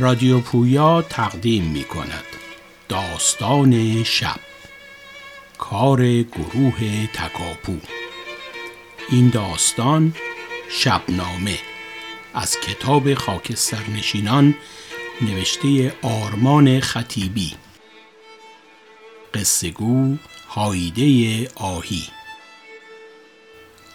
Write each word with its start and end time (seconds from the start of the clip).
رادیو 0.00 0.40
پویا 0.40 1.02
تقدیم 1.02 1.64
می 1.64 1.84
کند 1.84 2.24
داستان 2.88 4.04
شب. 4.04 4.40
کار 5.58 6.22
گروه 6.22 7.06
تکاپو. 7.06 7.76
این 9.10 9.28
داستان 9.28 10.14
شبنامه. 10.70 11.58
از 12.34 12.60
کتاب 12.60 13.14
خاکسترنشینان 13.14 14.54
نوشته 15.20 15.94
آرمان 16.02 16.80
خطیبی. 16.80 17.54
قصهگو 19.34 20.16
هایده 20.48 21.48
آهی. 21.54 22.04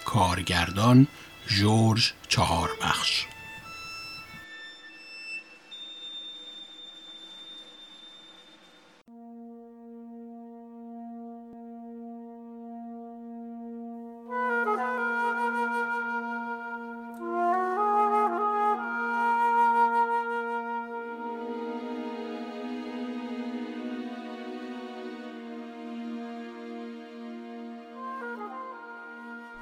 کارگردان 0.04 1.06
جورج 1.46 2.12
چهاربخش. 2.28 3.33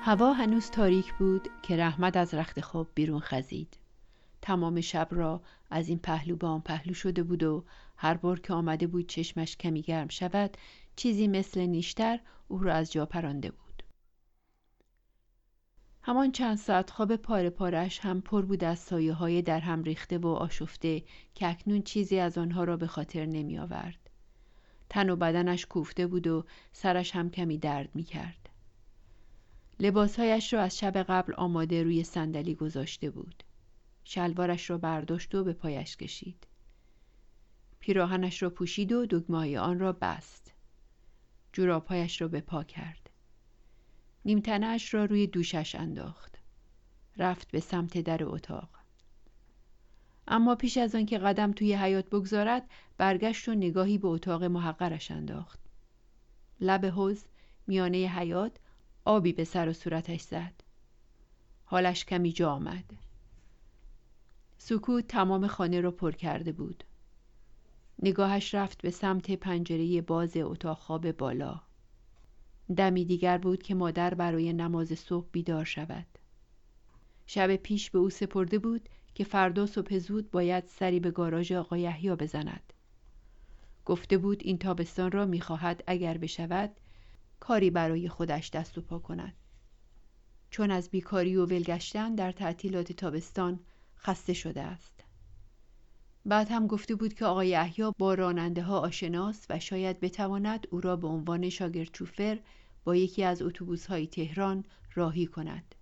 هوا 0.05 0.33
هنوز 0.33 0.71
تاریک 0.71 1.15
بود 1.15 1.49
که 1.63 1.77
رحمت 1.77 2.17
از 2.17 2.35
رخت 2.35 2.61
خواب 2.61 2.89
بیرون 2.95 3.21
خزید. 3.21 3.77
تمام 4.41 4.81
شب 4.81 5.09
را 5.11 5.43
از 5.71 5.89
این 5.89 5.99
پهلو 5.99 6.37
به 6.37 6.47
آن 6.47 6.61
پهلو 6.61 6.95
شده 6.95 7.23
بود 7.23 7.43
و 7.43 7.65
هر 7.97 8.15
بار 8.15 8.41
که 8.41 8.53
آمده 8.53 8.87
بود 8.87 9.09
چشمش 9.09 9.57
کمی 9.57 9.83
گرم 9.83 10.09
شود 10.09 10.57
چیزی 10.97 11.29
مثل 11.29 11.61
نیشتر 11.61 12.21
او 12.49 12.59
را 12.59 12.75
از 12.75 12.93
جا 12.93 13.07
پرانده 13.07 13.51
بود. 13.51 13.83
همان 16.03 16.33
چند 16.33 16.57
ساعت 16.57 16.91
خواب 16.91 17.17
پاره 17.17 17.51
پارش 17.51 18.01
هم 18.01 18.21
پر 18.21 18.43
بود 18.43 18.65
از 18.65 18.79
سایه 18.79 19.13
های 19.13 19.43
در 19.43 19.61
هم 19.61 19.83
ریخته 19.83 20.19
و 20.19 20.27
آشفته 20.27 21.03
که 21.35 21.49
اکنون 21.49 21.83
چیزی 21.83 22.19
از 22.19 22.39
آنها 22.39 22.65
را 22.65 22.77
به 22.77 22.87
خاطر 22.87 23.27
نمی 23.27 23.59
آورد. 23.59 24.11
تن 24.91 25.11
و 25.11 25.17
بدنش 25.17 25.67
کوفته 25.67 26.07
بود 26.07 26.27
و 26.27 26.45
سرش 26.73 27.17
هم 27.17 27.31
کمی 27.31 27.59
درد 27.59 27.89
می 27.95 28.03
کرد. 28.03 28.42
لباسهایش 29.83 30.53
را 30.53 30.63
از 30.63 30.79
شب 30.79 30.97
قبل 30.97 31.35
آماده 31.35 31.83
روی 31.83 32.05
صندلی 32.05 32.55
گذاشته 32.55 33.11
بود. 33.11 33.43
شلوارش 34.05 34.71
را 34.71 34.79
برداشت 34.79 35.35
و 35.35 35.45
به 35.45 35.53
پایش 35.53 35.97
کشید. 35.97 36.47
پیراهنش 37.81 38.43
را 38.43 38.51
پوشید 38.51 38.93
و 38.93 39.07
دگمه 39.07 39.59
آن 39.59 39.79
را 39.79 39.93
بست. 39.93 40.53
جورابهایش 41.53 42.21
را 42.21 42.29
به 42.29 42.41
پا 42.41 42.65
کرد. 42.65 43.11
نیمتنهاش 44.25 44.95
را 44.95 45.05
روی 45.05 45.27
دوشش 45.27 45.75
انداخت. 45.75 46.39
رفت 47.17 47.51
به 47.51 47.61
سمت 47.61 47.99
در 47.99 48.25
اتاق. 48.25 48.69
اما 50.29 50.55
پیش 50.55 50.77
از 50.77 50.95
آنکه 50.95 51.19
قدم 51.19 51.53
توی 51.53 51.75
حیات 51.75 52.07
بگذارد 52.07 52.71
برگشت 52.97 53.49
و 53.49 53.55
نگاهی 53.55 53.99
به 53.99 54.09
اتاق 54.09 54.45
محقرش 54.45 55.11
انداخت. 55.11 55.61
لب 56.61 56.87
حوز 56.87 57.25
میانه 57.67 57.99
حیات 57.99 58.59
آبی 59.05 59.33
به 59.33 59.45
سر 59.45 59.69
و 59.69 59.73
صورتش 59.73 60.21
زد. 60.21 60.53
حالش 61.65 62.05
کمی 62.05 62.33
جا 62.33 62.53
آمد. 62.53 62.85
سکوت 64.59 65.07
تمام 65.09 65.47
خانه 65.47 65.81
را 65.81 65.91
پر 65.91 66.13
کرده 66.13 66.53
بود. 66.53 66.85
نگاهش 68.03 68.55
رفت 68.55 68.83
به 68.83 68.91
سمت 68.91 69.31
پنجره 69.31 70.01
باز 70.01 70.37
اتاق 70.37 70.79
خواب 70.79 71.13
بالا. 71.13 71.61
دمی 72.77 73.05
دیگر 73.05 73.39
بود 73.39 73.63
که 73.63 73.75
مادر 73.75 74.15
برای 74.15 74.53
نماز 74.53 74.89
صبح 74.99 75.27
بیدار 75.33 75.65
شود. 75.65 76.07
شب 77.27 77.57
پیش 77.57 77.91
به 77.91 77.99
او 77.99 78.11
سپرده 78.11 78.59
بود 78.59 78.89
که 79.15 79.25
فردا 79.25 79.67
صبح 79.67 79.99
زود 79.99 80.31
باید 80.31 80.65
سری 80.67 81.01
به 81.01 81.11
گاراژ 81.11 81.53
آقای 81.53 81.81
یحیی 81.81 82.15
بزند. 82.15 82.73
گفته 83.85 84.19
بود 84.19 84.43
این 84.45 84.59
تابستان 84.59 85.13
را 85.13 85.27
می‌خواهد 85.27 85.85
اگر 85.87 86.19
بشود 86.19 86.71
کاری 87.43 87.71
برای 87.71 88.09
خودش 88.09 88.51
دست 88.51 88.79
و 88.79 88.81
پا 88.81 88.99
کند. 88.99 89.35
چون 90.51 90.71
از 90.71 90.91
بیکاری 90.91 91.37
و 91.37 91.47
ولگشتن 91.47 92.15
در 92.15 92.33
تعطیلات 92.33 92.93
تابستان 92.93 93.61
خسته 93.99 94.33
شده 94.33 94.63
است. 94.63 95.05
بعد 96.27 96.51
هم 96.51 96.67
گفته 96.67 96.95
بود 96.95 97.15
که 97.15 97.25
آقای 97.25 97.55
احیا 97.55 97.95
با 97.99 98.15
راننده 98.15 98.63
ها 98.63 98.79
آشناست 98.79 99.47
و 99.51 99.59
شاید 99.59 100.01
بتواند 100.01 100.67
او 100.71 100.81
را 100.81 100.97
به 100.97 101.07
عنوان 101.07 101.49
شاگرد 101.49 101.91
چوفر 101.93 102.39
با 102.85 102.97
یکی 102.97 103.25
از 103.25 103.43
اتوبوس 103.43 103.87
های 103.87 104.07
تهران 104.07 104.65
راهی 104.95 105.27
کند. 105.27 105.75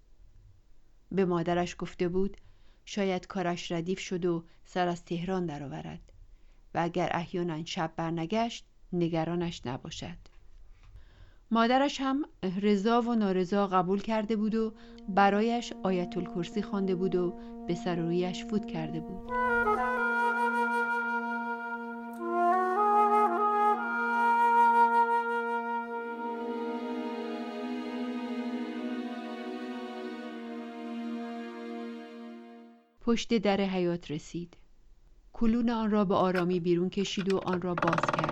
به 1.12 1.24
مادرش 1.24 1.76
گفته 1.78 2.08
بود 2.08 2.36
شاید 2.84 3.26
کارش 3.26 3.72
ردیف 3.72 3.98
شد 3.98 4.24
و 4.24 4.44
سر 4.64 4.88
از 4.88 5.04
تهران 5.04 5.46
درآورد 5.46 6.12
و 6.74 6.78
اگر 6.82 7.10
احیانا 7.12 7.64
شب 7.64 7.92
برنگشت 7.96 8.66
نگرانش 8.92 9.66
نباشد. 9.66 10.29
مادرش 11.52 12.00
هم 12.00 12.24
رضا 12.62 13.02
و 13.02 13.14
نارضا 13.14 13.66
قبول 13.66 14.00
کرده 14.00 14.36
بود 14.36 14.54
و 14.54 14.72
برایش 15.08 15.72
آیت 15.82 16.16
الکرسی 16.16 16.62
خوانده 16.62 16.94
بود 16.94 17.14
و 17.14 17.34
به 17.66 17.74
سر 17.74 17.96
رویش 17.96 18.44
فوت 18.44 18.66
کرده 18.66 19.00
بود. 19.00 19.30
پشت 33.00 33.38
در 33.38 33.60
حیات 33.60 34.10
رسید. 34.10 34.56
کلون 35.32 35.70
آن 35.70 35.90
را 35.90 36.04
به 36.04 36.14
آرامی 36.14 36.60
بیرون 36.60 36.90
کشید 36.90 37.32
و 37.32 37.38
آن 37.38 37.62
را 37.62 37.74
باز 37.74 38.00
کرد. 38.16 38.29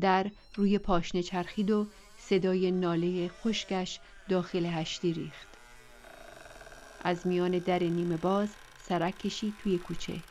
در 0.00 0.30
روی 0.54 0.78
پاشنه 0.78 1.22
چرخید 1.22 1.70
و 1.70 1.86
صدای 2.18 2.70
ناله 2.70 3.28
خشکش 3.28 4.00
داخل 4.28 4.66
هشتی 4.66 5.12
ریخت. 5.12 5.48
از 7.00 7.26
میان 7.26 7.58
در 7.58 7.82
نیمه 7.82 8.16
باز 8.16 8.56
سرک 8.76 9.18
کشید 9.18 9.54
توی 9.62 9.78
کوچه. 9.78 10.22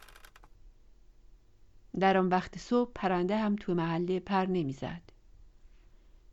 در 1.99 2.17
آن 2.17 2.29
وقت 2.29 2.57
صبح 2.57 2.91
پرنده 2.95 3.37
هم 3.37 3.55
تو 3.55 3.73
محله 3.73 4.19
پر 4.19 4.45
نمی‌زد. 4.45 5.01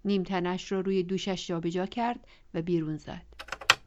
نیمتنش 0.05 0.73
را 0.73 0.81
روی 0.81 1.03
دوشش 1.03 1.47
جابجا 1.47 1.87
کرد 1.87 2.27
و 2.55 2.63
بیرون 2.63 2.97
زد. 2.97 3.27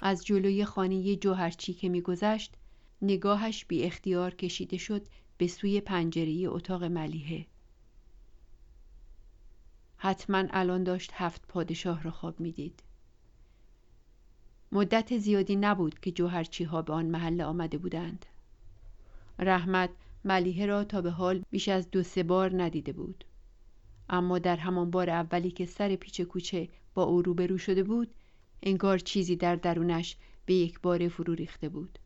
از 0.01 0.25
جلوی 0.25 0.65
خانه 0.65 1.15
جوهرچی 1.15 1.73
که 1.73 1.89
میگذشت 1.89 2.53
نگاهش 3.01 3.65
بی 3.65 3.83
اختیار 3.83 4.35
کشیده 4.35 4.77
شد 4.77 5.07
به 5.37 5.47
سوی 5.47 5.81
پنجره 5.81 6.43
اتاق 6.47 6.83
ملیحه. 6.83 7.45
حتما 10.01 10.43
الان 10.49 10.83
داشت 10.83 11.11
هفت 11.13 11.47
پادشاه 11.47 12.03
را 12.03 12.11
خواب 12.11 12.39
می‌دید. 12.39 12.83
مدت 14.71 15.17
زیادی 15.17 15.55
نبود 15.55 15.99
که 15.99 16.11
جوهرچی 16.11 16.63
ها 16.63 16.81
به 16.81 16.93
آن 16.93 17.05
محله 17.05 17.43
آمده 17.43 17.77
بودند. 17.77 18.25
رحمت 19.39 19.89
ملیحه 20.25 20.65
را 20.65 20.83
تا 20.83 21.01
به 21.01 21.11
حال 21.11 21.43
بیش 21.51 21.69
از 21.69 21.91
دو 21.91 22.03
سه 22.03 22.23
بار 22.23 22.63
ندیده 22.63 22.93
بود. 22.93 23.25
اما 24.09 24.39
در 24.39 24.55
همان 24.55 24.91
بار 24.91 25.09
اولی 25.09 25.51
که 25.51 25.65
سر 25.65 25.95
پیچ 25.95 26.21
کوچه 26.21 26.69
با 26.93 27.03
او 27.03 27.21
روبرو 27.21 27.57
شده 27.57 27.83
بود 27.83 28.09
انگار 28.63 28.97
چیزی 28.97 29.35
در 29.35 29.55
درونش 29.55 30.17
به 30.45 30.53
یک 30.53 30.79
بار 30.79 31.07
فرو 31.07 31.33
ریخته 31.33 31.69
بود. 31.69 31.99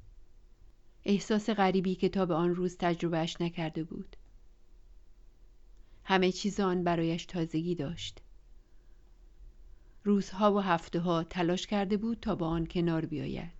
احساس 1.05 1.49
غریبی 1.49 1.95
که 1.95 2.09
تا 2.09 2.25
به 2.25 2.33
آن 2.33 2.55
روز 2.55 2.77
تجربهش 2.77 3.41
نکرده 3.41 3.83
بود. 3.83 4.15
همه 6.03 6.31
چیز 6.31 6.59
آن 6.59 6.83
برایش 6.83 7.25
تازگی 7.25 7.75
داشت. 7.75 8.19
روزها 10.03 10.53
و 10.53 10.59
هفته 10.59 10.99
ها 10.99 11.23
تلاش 11.23 11.67
کرده 11.67 11.97
بود 11.97 12.17
تا 12.21 12.35
با 12.35 12.47
آن 12.47 12.65
کنار 12.65 13.05
بیاید. 13.05 13.51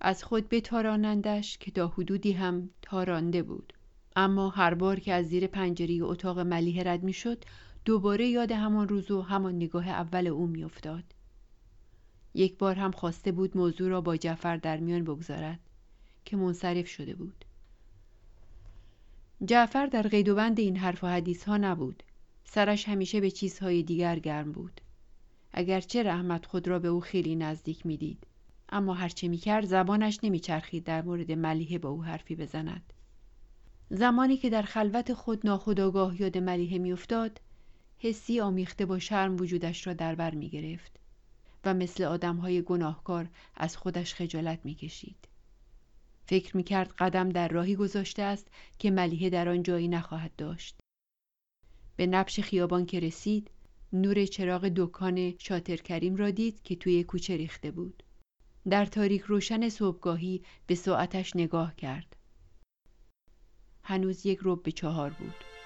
از 0.00 0.24
خود 0.24 0.48
بتارانندش 0.48 1.58
که 1.58 1.70
تا 1.70 1.88
حدودی 1.88 2.32
هم 2.32 2.70
تارانده 2.82 3.42
بود. 3.42 3.72
اما 4.16 4.48
هر 4.48 4.74
بار 4.74 5.00
که 5.00 5.12
از 5.12 5.26
زیر 5.26 5.46
پنجره 5.46 5.98
اتاق 6.02 6.38
ملیه 6.38 6.82
رد 6.82 7.02
می‌شد 7.02 7.44
دوباره 7.84 8.28
یاد 8.28 8.52
همان 8.52 8.88
روز 8.88 9.10
و 9.10 9.22
همان 9.22 9.56
نگاه 9.56 9.88
اول 9.88 10.26
او 10.26 10.46
میافتاد. 10.46 11.04
یک 12.34 12.58
بار 12.58 12.74
هم 12.74 12.90
خواسته 12.90 13.32
بود 13.32 13.56
موضوع 13.56 13.88
را 13.88 14.00
با 14.00 14.16
جعفر 14.16 14.56
در 14.56 14.76
میان 14.76 15.04
بگذارد 15.04 15.60
که 16.24 16.36
منصرف 16.36 16.86
شده 16.86 17.14
بود. 17.14 17.44
جعفر 19.44 19.86
در 19.86 20.02
قید 20.02 20.28
و 20.28 20.34
بند 20.34 20.58
این 20.58 20.76
حرف 20.76 21.04
و 21.04 21.06
حدیث 21.06 21.44
ها 21.44 21.56
نبود. 21.56 22.02
سرش 22.44 22.88
همیشه 22.88 23.20
به 23.20 23.30
چیزهای 23.30 23.82
دیگر 23.82 24.18
گرم 24.18 24.52
بود. 24.52 24.80
اگرچه 25.52 26.02
رحمت 26.02 26.46
خود 26.46 26.68
را 26.68 26.78
به 26.78 26.88
او 26.88 27.00
خیلی 27.00 27.36
نزدیک 27.36 27.86
می‌دید. 27.86 28.26
اما 28.68 28.94
هرچه 28.94 29.28
می‌کرد 29.28 29.66
زبانش 29.66 30.18
نمیچرخید 30.22 30.84
در 30.84 31.02
مورد 31.02 31.32
ملیحه 31.32 31.78
با 31.78 31.88
او 31.88 32.04
حرفی 32.04 32.36
بزند. 32.36 32.92
زمانی 33.90 34.36
که 34.36 34.50
در 34.50 34.62
خلوت 34.62 35.12
خود 35.12 35.46
ناخداگاه 35.46 36.20
یاد 36.20 36.38
ملیحه 36.38 36.78
میافتاد 36.78 37.40
حسی 37.98 38.40
آمیخته 38.40 38.86
با 38.86 38.98
شرم 38.98 39.36
وجودش 39.36 39.86
را 39.86 39.92
در 39.92 40.14
بر 40.14 40.34
می 40.34 40.48
گرفت 40.48 40.92
و 41.64 41.74
مثل 41.74 42.04
آدمهای 42.04 42.62
گناهکار 42.62 43.28
از 43.56 43.76
خودش 43.76 44.14
خجالت 44.14 44.60
می 44.64 44.74
کشید. 44.74 45.28
فکر 46.28 46.56
می 46.56 46.62
کرد 46.62 46.94
قدم 46.98 47.28
در 47.28 47.48
راهی 47.48 47.76
گذاشته 47.76 48.22
است 48.22 48.48
که 48.78 48.90
ملیحه 48.90 49.30
در 49.30 49.48
آن 49.48 49.62
جایی 49.62 49.88
نخواهد 49.88 50.36
داشت. 50.36 50.78
به 51.96 52.06
نبش 52.06 52.40
خیابان 52.40 52.86
که 52.86 53.00
رسید 53.00 53.50
نور 53.92 54.26
چراغ 54.26 54.68
دکان 54.76 55.38
شاتر 55.38 55.76
کریم 55.76 56.16
را 56.16 56.30
دید 56.30 56.62
که 56.62 56.76
توی 56.76 57.04
کوچه 57.04 57.36
ریخته 57.36 57.70
بود. 57.70 58.02
در 58.70 58.86
تاریک 58.86 59.22
روشن 59.22 59.68
صبحگاهی 59.68 60.42
به 60.66 60.74
ساعتش 60.74 61.36
نگاه 61.36 61.76
کرد. 61.76 62.16
هنوز 63.82 64.26
یک 64.26 64.38
رب 64.42 64.62
به 64.62 64.72
چهار 64.72 65.10
بود. 65.10 65.57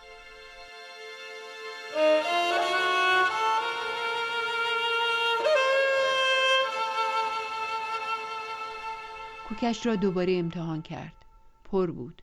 کوکش 9.52 9.86
را 9.86 9.96
دوباره 9.96 10.32
امتحان 10.32 10.82
کرد. 10.82 11.24
پر 11.64 11.90
بود. 11.90 12.22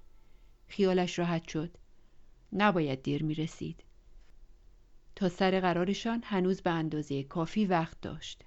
خیالش 0.68 1.20
راحت 1.20 1.48
شد. 1.48 1.78
نباید 2.54 3.02
دیر 3.04 3.24
می 3.24 3.34
رسید. 3.34 3.84
تا 5.16 5.30
سر 5.30 5.60
قرارشان 5.60 6.22
هنوز 6.24 6.62
به 6.62 6.70
اندازه 6.70 7.24
کافی 7.24 7.66
وقت 7.66 8.02
داشت. 8.02 8.44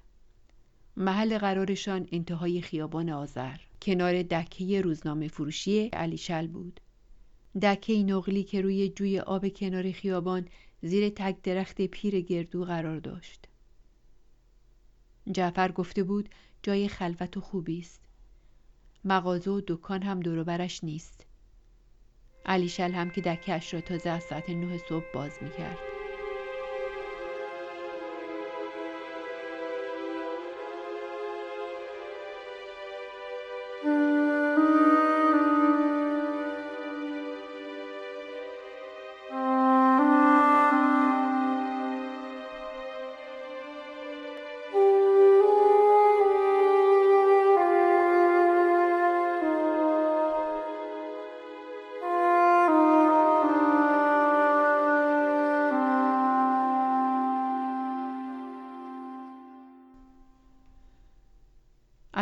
محل 0.97 1.39
قرارشان 1.39 2.09
انتهای 2.13 2.61
خیابان 2.61 3.11
آذر 3.11 3.57
کنار 3.83 4.23
دکه 4.23 4.81
روزنامه 4.81 5.29
فروشی 5.29 5.89
علیشل 5.89 6.47
بود. 6.47 6.81
دکه 7.63 8.03
نقلی 8.03 8.45
که 8.45 8.61
روی 8.61 8.89
جوی 8.89 9.21
آب 9.21 9.49
کنار 9.49 9.93
خیابان 9.93 10.49
زیر 10.83 11.09
تک 11.09 11.43
درخت 11.43 11.83
پیر 11.83 12.21
گردو 12.21 12.65
قرار 12.65 13.01
داشت. 13.01 13.49
جعفر 15.33 15.73
گفته 15.73 16.03
بود 16.03 16.29
جای 16.63 16.89
خلوت 16.89 17.37
و 17.37 17.41
خوبی 17.41 17.79
است. 17.79 18.12
مغازه 19.05 19.51
و 19.51 19.61
دکان 19.67 20.03
هم 20.03 20.21
دوروبرش 20.21 20.85
نیست. 20.85 21.27
علیشل 22.47 22.93
هم 22.93 23.11
که 23.11 23.21
دکهش 23.21 23.75
را 23.75 23.81
تازه 23.81 24.11
از 24.11 24.23
ساعت 24.23 24.51
نه 24.51 24.79
صبح 24.79 25.13
باز 25.15 25.33
می 25.43 25.51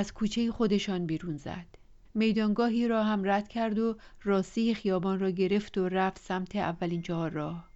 از 0.01 0.15
کوچه 0.15 0.53
خودشان 0.53 1.07
بیرون 1.07 1.37
زد 1.37 1.67
میدانگاهی 2.15 2.89
را 2.89 3.05
هم 3.05 3.31
رد 3.31 3.49
کرد 3.49 3.79
و 3.79 3.97
راستی 4.23 4.75
خیابان 4.75 5.21
را 5.21 5.31
گرفت 5.31 5.79
و 5.79 5.89
رفت 5.89 6.19
سمت 6.19 6.57
اولین 6.57 7.03
چهار 7.03 7.31
راه 7.31 7.71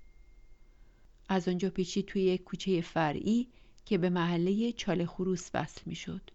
از 1.28 1.48
آنجا 1.48 1.70
پیچید 1.70 2.06
توی 2.06 2.22
یک 2.22 2.44
کوچه 2.44 2.80
فرعی 2.80 3.48
که 3.84 3.98
به 3.98 4.10
محله 4.10 4.72
چال 4.72 5.06
خروس 5.06 5.50
وصل 5.54 5.80
می 5.86 5.94
شد. 5.94 6.30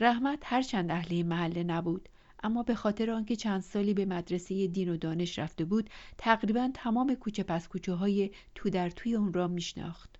رحمت 0.00 0.38
هرچند 0.42 0.90
اهل 0.90 1.22
محله 1.22 1.64
نبود 1.64 2.08
اما 2.42 2.62
به 2.62 2.74
خاطر 2.74 3.10
آنکه 3.10 3.36
چند 3.36 3.62
سالی 3.62 3.94
به 3.94 4.04
مدرسه 4.04 4.66
دین 4.66 4.88
و 4.88 4.96
دانش 4.96 5.38
رفته 5.38 5.64
بود 5.64 5.90
تقریبا 6.18 6.70
تمام 6.74 7.14
کوچه 7.14 7.42
پس 7.42 7.68
کوچه 7.68 7.92
های 7.92 8.30
تو 8.54 8.70
در 8.70 8.90
توی 8.90 9.14
اون 9.14 9.32
را 9.32 9.48
میشناخت. 9.48 10.17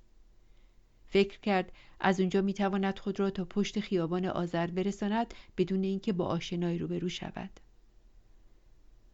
فکر 1.10 1.40
کرد 1.40 1.72
از 2.00 2.20
اونجا 2.20 2.42
می‌تواند 2.42 2.98
خود 2.98 3.20
را 3.20 3.30
تا 3.30 3.44
پشت 3.44 3.80
خیابان 3.80 4.24
آذر 4.24 4.66
برساند 4.66 5.34
بدون 5.56 5.84
اینکه 5.84 6.12
با 6.12 6.26
آشنایی 6.26 6.78
روبرو 6.78 7.08
شود. 7.08 7.50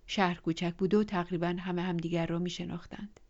شهر 0.06 0.40
کوچک 0.40 0.74
بود 0.74 0.94
و 0.94 1.04
تقریبا 1.04 1.56
همه 1.58 1.82
همدیگر 1.82 2.26
را 2.26 2.38
میشناختند. 2.38 3.20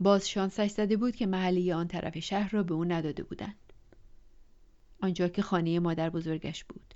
باز 0.00 0.28
شانسش 0.28 0.70
زده 0.70 0.96
بود 0.96 1.16
که 1.16 1.26
محلی 1.26 1.72
آن 1.72 1.88
طرف 1.88 2.18
شهر 2.18 2.50
را 2.50 2.62
به 2.62 2.74
او 2.74 2.84
نداده 2.84 3.22
بودند. 3.22 3.72
آنجا 5.02 5.28
که 5.28 5.42
خانه 5.42 5.78
مادر 5.78 6.10
بزرگش 6.10 6.64
بود. 6.64 6.94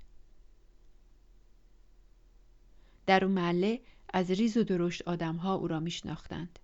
در 3.05 3.25
اون 3.25 3.33
محله 3.33 3.81
از 4.13 4.31
ریز 4.31 4.57
و 4.57 4.63
درشت 4.63 5.01
آدمها 5.07 5.55
او 5.55 5.67
را 5.67 5.79
میشناختند. 5.79 6.59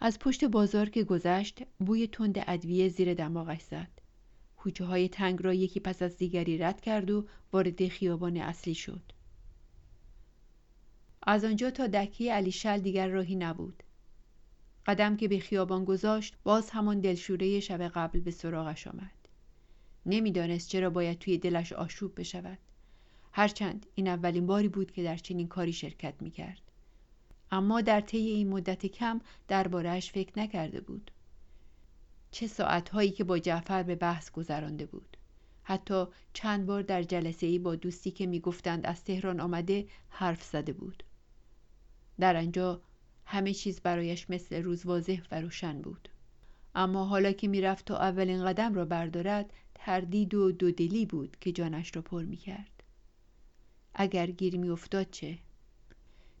از 0.00 0.18
پشت 0.18 0.44
بازار 0.44 0.88
که 0.88 1.04
گذشت 1.04 1.62
بوی 1.78 2.06
تند 2.06 2.44
ادویه 2.46 2.88
زیر 2.88 3.14
دماغش 3.14 3.62
زد. 3.62 3.90
کوچه 4.56 4.84
های 4.84 5.08
تنگ 5.08 5.42
را 5.42 5.54
یکی 5.54 5.80
پس 5.80 6.02
از 6.02 6.16
دیگری 6.16 6.58
رد 6.58 6.80
کرد 6.80 7.10
و 7.10 7.26
وارد 7.52 7.88
خیابان 7.88 8.36
اصلی 8.36 8.74
شد. 8.74 9.02
از 11.22 11.44
آنجا 11.44 11.70
تا 11.70 11.86
دکه 11.86 12.32
علیشل 12.32 12.78
دیگر 12.78 13.08
راهی 13.08 13.36
نبود. 13.36 13.82
قدم 14.86 15.16
که 15.16 15.28
به 15.28 15.38
خیابان 15.38 15.84
گذاشت 15.84 16.36
باز 16.44 16.70
همان 16.70 17.00
دلشوره 17.00 17.60
شب 17.60 17.82
قبل 17.88 18.20
به 18.20 18.30
سراغش 18.30 18.86
آمد. 18.86 19.28
نمی‌دانست 20.06 20.68
چرا 20.68 20.90
باید 20.90 21.18
توی 21.18 21.38
دلش 21.38 21.72
آشوب 21.72 22.20
بشود. 22.20 22.58
هرچند 23.32 23.86
این 23.94 24.08
اولین 24.08 24.46
باری 24.46 24.68
بود 24.68 24.90
که 24.90 25.02
در 25.02 25.16
چنین 25.16 25.48
کاری 25.48 25.72
شرکت 25.72 26.14
می 26.20 26.30
کرد. 26.30 26.65
اما 27.50 27.80
در 27.80 28.00
طی 28.00 28.18
این 28.18 28.48
مدت 28.48 28.86
کم 28.86 29.20
دربارهش 29.48 30.10
فکر 30.10 30.38
نکرده 30.38 30.80
بود. 30.80 31.10
چه 32.30 32.46
ساعتهایی 32.46 33.10
که 33.10 33.24
با 33.24 33.38
جعفر 33.38 33.82
به 33.82 33.94
بحث 33.94 34.30
گذرانده 34.30 34.86
بود. 34.86 35.16
حتی 35.62 36.04
چند 36.32 36.66
بار 36.66 36.82
در 36.82 37.02
جلسه 37.02 37.46
ای 37.46 37.58
با 37.58 37.76
دوستی 37.76 38.10
که 38.10 38.26
می‌گفتند 38.26 38.86
از 38.86 39.04
تهران 39.04 39.40
آمده 39.40 39.86
حرف 40.08 40.42
زده 40.42 40.72
بود. 40.72 41.02
در 42.20 42.36
آنجا 42.36 42.82
همه 43.24 43.54
چیز 43.54 43.80
برایش 43.80 44.30
مثل 44.30 44.62
روز 44.62 44.86
واضح 44.86 45.20
و 45.30 45.40
روشن 45.40 45.82
بود. 45.82 46.08
اما 46.74 47.04
حالا 47.04 47.32
که 47.32 47.48
می‌رفت 47.48 47.84
تا 47.84 47.96
اولین 47.96 48.44
قدم 48.44 48.74
را 48.74 48.84
بردارد 48.84 49.52
تردید 49.74 50.34
و 50.34 50.52
دودلی 50.52 51.06
بود 51.06 51.36
که 51.40 51.52
جانش 51.52 51.96
را 51.96 52.02
پر 52.02 52.22
می‌کرد. 52.22 52.82
اگر 53.94 54.26
گیر 54.26 54.58
میافتاد 54.58 55.10
چه؟ 55.10 55.38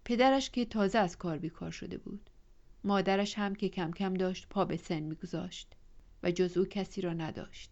پدرش 0.06 0.50
که 0.50 0.64
تازه 0.64 0.98
از 0.98 1.18
کار 1.18 1.38
بیکار 1.38 1.70
شده 1.70 1.98
بود. 1.98 2.30
مادرش 2.84 3.38
هم 3.38 3.54
که 3.54 3.68
کم 3.68 3.90
کم 3.90 4.14
داشت 4.14 4.46
پا 4.50 4.64
به 4.64 4.76
سن 4.76 5.00
میگذاشت 5.00 5.74
و 6.22 6.30
جز 6.30 6.56
او 6.56 6.64
کسی 6.64 7.00
را 7.00 7.12
نداشت. 7.12 7.70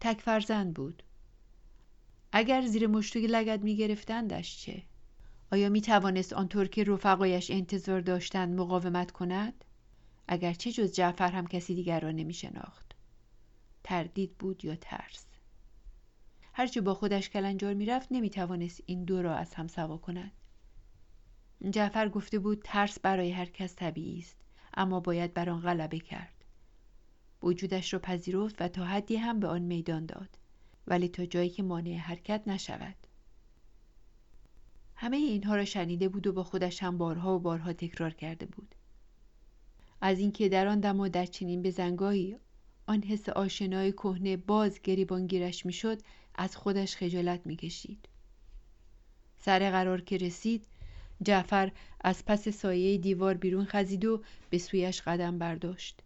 تک 0.00 0.20
فرزند 0.20 0.74
بود. 0.74 1.02
اگر 2.32 2.66
زیر 2.66 2.86
مشتوی 2.86 3.26
لگد 3.26 3.62
میگرفتندش 3.62 4.60
چه؟ 4.64 4.82
آیا 5.52 5.68
می 5.68 5.80
توانست 5.80 6.32
آنطور 6.32 6.66
که 6.66 6.84
رفقایش 6.84 7.50
انتظار 7.50 8.00
داشتند 8.00 8.60
مقاومت 8.60 9.10
کند؟ 9.10 9.64
اگرچه 10.28 10.72
جز 10.72 10.92
جعفر 10.92 11.30
هم 11.30 11.46
کسی 11.46 11.74
دیگر 11.74 12.00
را 12.00 12.10
نمی 12.10 12.34
شناخت 12.34 12.92
تردید 13.84 14.38
بود 14.38 14.64
یا 14.64 14.76
ترس؟ 14.76 15.26
هرچه 16.52 16.80
با 16.80 16.94
خودش 16.94 17.30
کلنجار 17.30 17.74
می‌رفت 17.74 18.08
نمی 18.10 18.30
توانست 18.30 18.82
این 18.86 19.04
دو 19.04 19.22
را 19.22 19.34
از 19.34 19.54
هم 19.54 19.68
سوا 19.68 19.96
کند. 19.96 20.32
جعفر 21.70 22.08
گفته 22.08 22.38
بود 22.38 22.60
ترس 22.64 23.00
برای 23.00 23.30
هر 23.30 23.44
کس 23.46 23.76
طبیعی 23.76 24.18
است 24.18 24.36
اما 24.74 25.00
باید 25.00 25.34
بر 25.34 25.50
آن 25.50 25.60
غلبه 25.60 25.98
کرد. 25.98 26.44
وجودش 27.42 27.92
را 27.92 27.98
پذیرفت 27.98 28.62
و 28.62 28.68
تا 28.68 28.84
حدی 28.84 29.16
هم 29.16 29.40
به 29.40 29.48
آن 29.48 29.62
میدان 29.62 30.06
داد 30.06 30.28
ولی 30.86 31.08
تا 31.08 31.26
جایی 31.26 31.50
که 31.50 31.62
مانع 31.62 31.96
حرکت 31.96 32.42
نشود. 32.46 32.94
همه 34.96 35.16
اینها 35.16 35.56
را 35.56 35.64
شنیده 35.64 36.08
بود 36.08 36.26
و 36.26 36.32
با 36.32 36.44
خودش 36.44 36.82
هم 36.82 36.98
بارها 36.98 37.36
و 37.36 37.38
بارها 37.38 37.72
تکرار 37.72 38.14
کرده 38.14 38.46
بود. 38.46 38.74
از 40.00 40.18
اینکه 40.18 40.48
در 40.48 40.66
آن 40.66 40.80
دم 40.80 41.00
و 41.00 41.08
در 41.08 41.26
چنین 41.26 41.62
بزنگاهی 41.62 42.36
آن 42.86 43.02
حس 43.02 43.28
آشنای 43.28 43.92
کهنه 43.92 44.36
باز 44.36 44.82
گریبانگیرش 44.82 45.66
می‌شد 45.66 45.98
از 46.34 46.56
خودش 46.56 46.96
خجالت 46.96 47.46
می‌کشید. 47.46 48.08
سر 49.38 49.70
قرار 49.70 50.00
که 50.00 50.16
رسید 50.16 50.66
جعفر 51.22 51.72
از 52.00 52.24
پس 52.24 52.48
سایه 52.48 52.98
دیوار 52.98 53.34
بیرون 53.34 53.64
خزید 53.64 54.04
و 54.04 54.22
به 54.50 54.58
سویش 54.58 55.02
قدم 55.02 55.38
برداشت. 55.38 56.00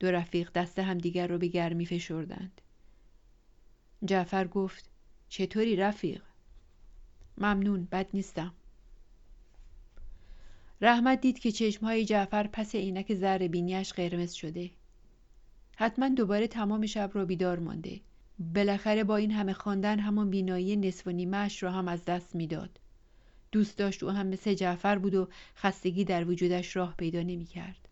دو 0.00 0.10
رفیق 0.10 0.52
دست 0.52 0.78
همدیگر 0.78 1.26
را 1.26 1.38
به 1.38 1.46
گرمی 1.46 1.86
فشردند. 1.86 2.60
جعفر 4.04 4.46
گفت 4.46 4.90
چطوری 5.28 5.76
رفیق؟ 5.76 6.22
ممنون 7.38 7.88
بد 7.92 8.06
نیستم. 8.14 8.54
رحمت 10.80 11.20
دید 11.20 11.38
که 11.38 11.52
چشمهای 11.52 12.04
جعفر 12.04 12.46
پس 12.46 12.74
عینک 12.74 13.14
زر 13.14 13.48
بینیش 13.48 13.92
قرمز 13.92 14.32
شده. 14.32 14.70
حتما 15.76 16.08
دوباره 16.08 16.46
تمام 16.46 16.86
شب 16.86 17.10
را 17.14 17.24
بیدار 17.24 17.58
مانده. 17.58 18.00
بالاخره 18.54 19.04
با 19.04 19.16
این 19.16 19.30
همه 19.30 19.52
خواندن 19.52 19.98
همان 19.98 20.30
بینایی 20.30 20.76
نصف 20.76 21.06
و 21.06 21.10
نیمهاش 21.10 21.62
را 21.62 21.72
هم 21.72 21.88
از 21.88 22.04
دست 22.04 22.34
می‌داد. 22.34 22.78
دوست 23.52 23.78
داشت 23.78 24.02
او 24.02 24.10
هم 24.10 24.26
مثل 24.26 24.54
جعفر 24.54 24.98
بود 24.98 25.14
و 25.14 25.28
خستگی 25.56 26.04
در 26.04 26.28
وجودش 26.28 26.76
راه 26.76 26.94
پیدا 26.96 27.22
نمی 27.22 27.44
کرد. 27.44 27.88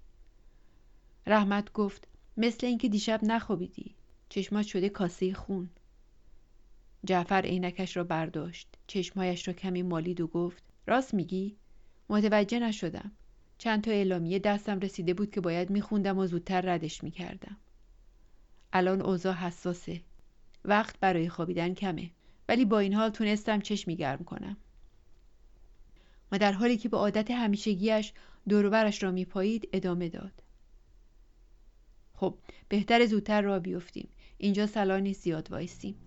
رحمت 1.27 1.73
گفت 1.73 2.09
مثل 2.37 2.67
اینکه 2.67 2.89
دیشب 2.89 3.21
نخوابیدی. 3.23 3.95
چشمات 4.29 4.67
شده 4.67 4.89
کاسه 4.89 5.35
خون. 5.35 5.71
جعفر 7.05 7.43
عینکش 7.43 7.97
را 7.97 8.05
برداشت. 8.05 8.69
چشمهایش 8.87 9.49
را 9.49 9.55
کمی 9.55 9.83
مالید 9.83 10.21
و 10.21 10.27
گفت 10.27 10.63
راست 10.87 11.15
میگی؟ 11.15 11.57
متوجه 12.09 12.59
نشدم. 12.59 13.13
چند 13.59 13.85
تا 13.85 13.91
اعلامیه 13.91 14.39
دستم 14.39 14.81
رسیده 14.81 15.15
بود 15.15 15.31
که 15.31 15.41
باید 15.41 15.71
میخوندم 15.71 16.19
و 16.19 16.27
زودتر 16.27 16.61
ردش 16.61 17.05
می‌کردم. 17.05 17.57
الان 18.73 19.01
اوضاع 19.01 19.35
حساسه. 19.35 20.01
وقت 20.65 21.01
برای 21.01 21.29
خوابیدن 21.29 21.75
کمه. 21.75 22.11
ولی 22.49 22.65
با 22.65 22.79
این 22.79 22.95
حال 22.95 23.11
تونستم 23.11 23.61
چشمی 23.61 23.97
گرم 23.97 24.25
کنم. 24.25 24.57
در 26.39 26.53
حالی 26.53 26.77
که 26.77 26.89
به 26.89 26.97
عادت 26.97 27.31
همیشگیش 27.31 28.13
دوروبرش 28.49 29.03
را 29.03 29.11
میپایید 29.11 29.69
ادامه 29.73 30.09
داد. 30.09 30.33
خب 32.15 32.39
بهتر 32.69 33.07
زودتر 33.07 33.43
را 33.43 33.59
بیفتیم. 33.59 34.09
اینجا 34.39 34.67
سلانی 34.67 35.13
زیاد 35.15 35.51
وایسیم. 35.51 36.06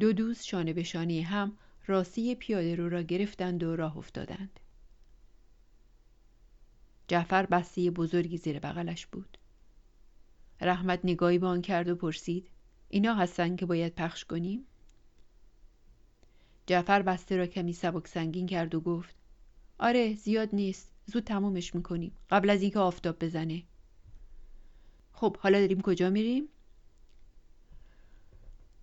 دو 0.00 0.12
دوست 0.12 0.44
شانه 0.44 0.72
به 0.72 0.82
شانه 0.82 1.22
هم 1.22 1.56
راستی 1.86 2.34
پیاده 2.34 2.74
رو 2.74 2.88
را 2.88 3.02
گرفتند 3.02 3.62
و 3.62 3.76
راه 3.76 3.98
افتادند. 3.98 4.60
جعفر 7.08 7.46
بسته 7.46 7.90
بزرگی 7.90 8.36
زیر 8.36 8.58
بغلش 8.58 9.06
بود. 9.06 9.38
رحمت 10.60 11.00
نگاهی 11.04 11.38
به 11.38 11.46
آن 11.46 11.62
کرد 11.62 11.88
و 11.88 11.96
پرسید 11.96 12.48
اینا 12.88 13.14
هستن 13.14 13.56
که 13.56 13.66
باید 13.66 13.94
پخش 13.94 14.24
کنیم؟ 14.24 14.66
جعفر 16.66 17.02
بسته 17.02 17.36
را 17.36 17.46
کمی 17.46 17.72
سبک 17.72 18.08
سنگین 18.08 18.46
کرد 18.46 18.74
و 18.74 18.80
گفت 18.80 19.14
آره 19.78 20.14
زیاد 20.14 20.48
نیست 20.52 20.92
زود 21.06 21.24
تمومش 21.24 21.74
می‌کنیم 21.74 22.12
قبل 22.30 22.50
از 22.50 22.62
اینکه 22.62 22.78
آفتاب 22.78 23.18
بزنه 23.24 23.62
خب 25.12 25.36
حالا 25.36 25.60
داریم 25.60 25.80
کجا 25.80 26.10
میریم؟ 26.10 26.48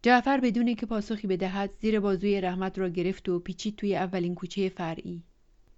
جعفر 0.03 0.39
بدون 0.39 0.67
اینکه 0.67 0.85
پاسخی 0.85 1.27
بدهد 1.27 1.69
زیر 1.81 1.99
بازوی 1.99 2.41
رحمت 2.41 2.79
را 2.79 2.89
گرفت 2.89 3.29
و 3.29 3.39
پیچید 3.39 3.75
توی 3.75 3.95
اولین 3.95 4.35
کوچه 4.35 4.69
فرعی. 4.69 5.23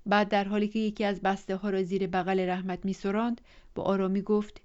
بعد 0.06 0.30
در 0.30 0.44
حالی 0.44 0.68
که 0.68 0.80
یکی 0.80 1.04
از 1.04 1.22
بسته 1.22 1.56
ها 1.56 1.70
را 1.70 1.84
زیر 1.84 2.08
بغل 2.08 2.40
رحمت 2.40 2.86
میسراند 2.86 3.42
با 3.76 3.84
آرامی 3.84 4.22
گفت 4.22 4.62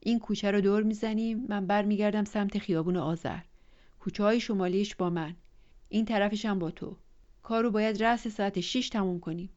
این 0.00 0.18
کوچه 0.18 0.50
را 0.50 0.60
دور 0.60 0.82
می‌زنیم 0.82 1.46
من 1.48 1.66
برمیگردم 1.66 2.24
سمت 2.24 2.58
خیابون 2.58 2.96
آذر. 2.96 3.40
کوچه 4.00 4.22
های 4.22 4.40
شمالیش 4.40 4.96
با 4.96 5.10
من. 5.10 5.34
این 5.88 6.04
طرفش 6.04 6.44
هم 6.44 6.58
با 6.58 6.70
تو. 6.70 6.96
کارو 7.42 7.70
باید 7.70 8.02
رأس 8.02 8.28
ساعت 8.28 8.60
6 8.60 8.88
تموم 8.88 9.20
کنیم. 9.20 9.50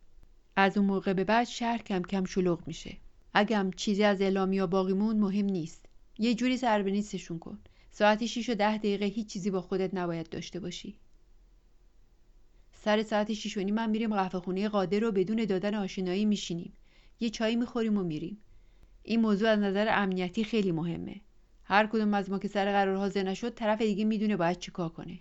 از 0.56 0.78
اون 0.78 0.88
موقع 0.88 1.14
به 1.14 1.24
بعد 1.24 1.48
شهر 1.48 1.78
کم 1.78 2.02
کم 2.02 2.26
شلوغ 2.26 2.68
میشه. 2.68 2.98
اگم 3.34 3.72
چیزی 3.76 4.04
از 4.04 4.22
اعلامیا 4.22 4.68
باقی 4.68 4.94
موند 4.94 5.20
مهم 5.20 5.46
نیست. 5.46 5.86
یه 6.20 6.36
جوری 6.36 6.58
سر 6.58 6.82
به 6.82 6.92
نیستشون 6.92 7.40
کن. 7.40 7.60
ساعت 7.98 8.26
6 8.26 8.50
و 8.50 8.56
ده 8.56 8.78
دقیقه 8.78 9.06
هیچ 9.06 9.28
چیزی 9.28 9.52
با 9.52 9.62
خودت 9.62 9.94
نباید 9.94 10.30
داشته 10.30 10.60
باشی. 10.60 10.96
سر 12.74 13.04
ساعت 13.04 13.34
6 13.34 13.58
و 13.58 13.62
نیم 13.62 13.76
من 13.76 13.90
میریم 13.90 14.16
قهوه 14.16 14.40
خونه 14.40 14.70
قادر 14.70 15.00
رو 15.00 15.12
بدون 15.12 15.46
دادن 15.46 15.76
آشنایی 15.76 16.26
میشینیم. 16.26 16.74
یه 17.20 17.30
چایی 17.30 17.56
می‌خوریم 17.56 17.98
و 17.98 18.04
میریم. 18.04 18.38
این 19.04 19.22
موضوع 19.22 19.50
از 19.50 19.60
نظر 19.60 19.88
امنیتی 19.90 20.44
خیلی 20.44 20.72
مهمه. 20.72 21.22
هر 21.64 21.88
کدوم 21.88 22.14
از 22.14 22.30
ما 22.30 22.40
که 22.40 22.48
سر 22.48 22.72
قرار 22.72 22.96
حاضر 22.98 23.24
نشد 23.24 23.54
طرف 23.54 23.82
دیگه 23.82 24.06
می‌دونه 24.06 24.38
باید 24.38 24.60
چیکار 24.60 24.90
کنه. 24.90 25.20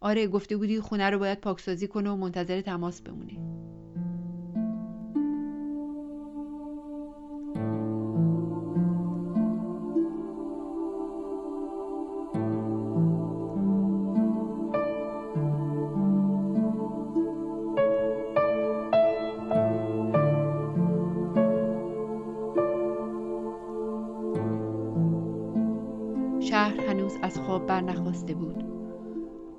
آره 0.00 0.26
گفته 0.26 0.56
بودی 0.56 0.80
خونه 0.80 1.10
رو 1.10 1.18
باید 1.18 1.40
پاکسازی 1.40 1.88
کنه 1.88 2.10
و 2.10 2.16
منتظر 2.16 2.60
تماس 2.60 3.00
بمونه. 3.02 3.32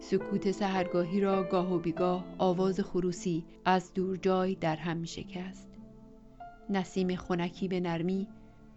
سکوت 0.09 0.51
سهرگاهی 0.51 1.21
را 1.21 1.43
گاه 1.43 1.73
و 1.73 1.79
بیگاه 1.79 2.25
آواز 2.37 2.79
خروسی 2.79 3.45
از 3.65 3.93
دور 3.93 4.17
جای 4.17 4.55
در 4.55 4.75
هم 4.75 4.97
می 4.97 5.07
شکست. 5.07 5.69
نسیم 6.69 7.15
خونکی 7.15 7.67
به 7.67 7.79
نرمی 7.79 8.27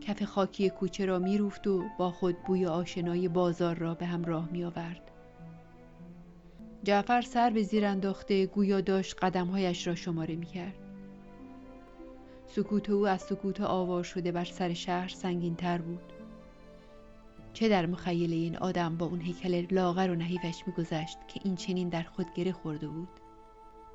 کف 0.01 0.23
خاکی 0.23 0.71
کوچه 0.71 1.07
را 1.07 1.19
می 1.19 1.39
روفت 1.39 1.67
و 1.67 1.85
با 1.99 2.11
خود 2.11 2.37
بوی 2.47 2.67
آشنای 2.67 3.29
بازار 3.29 3.77
را 3.79 3.95
به 3.95 4.07
همراه 4.07 4.49
می 4.53 4.65
آورد. 4.65 5.11
جعفر 6.85 7.23
سر 7.23 7.51
به 7.51 7.63
زیر 7.63 7.85
انداخته 7.85 8.47
گویا 8.47 8.81
داشت 8.81 9.17
قدمهایش 9.23 9.87
را 9.87 9.95
شماره 9.95 10.37
می 10.37 10.47
کرد. 10.47 10.79
سکوت 12.47 12.91
او 12.91 13.07
از 13.09 13.23
سکوت 13.23 13.61
آوار 13.61 14.03
شده 14.05 14.33
بر 14.33 14.45
سر 14.45 14.73
شهر 14.73 15.09
سنگین 15.09 15.55
تر 15.55 15.79
بود. 15.79 16.22
چه 17.53 17.69
در 17.69 17.87
مخیله 17.87 18.37
این 18.37 18.57
آدم 18.57 18.97
با 18.97 19.07
اون 19.07 19.21
هیکل 19.21 19.67
لاغر 19.71 20.11
و 20.11 20.15
نحیفش 20.15 20.63
میگذشت 20.67 21.19
که 21.29 21.41
این 21.45 21.57
چنین 21.57 21.89
در 21.89 22.03
خود 22.03 22.27
گره 22.35 22.53
خورده 22.53 22.89
بود؟ 22.89 23.09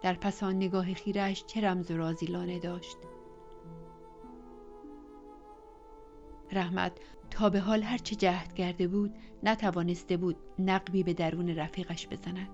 در 0.01 0.13
پس 0.13 0.43
آن 0.43 0.55
نگاه 0.55 0.93
خیرش 0.93 1.43
چه 1.45 1.61
رمز 1.61 1.91
و 1.91 1.97
رازی 1.97 2.25
لانه 2.25 2.59
داشت؟ 2.59 2.97
رحمت 6.51 6.91
تا 7.31 7.49
به 7.49 7.59
حال 7.59 7.83
هرچه 7.83 8.15
جهد 8.15 8.53
کرده 8.53 8.87
بود 8.87 9.15
نتوانسته 9.43 10.17
بود 10.17 10.37
نقبی 10.59 11.03
به 11.03 11.13
درون 11.13 11.49
رفیقش 11.49 12.07
بزند. 12.07 12.49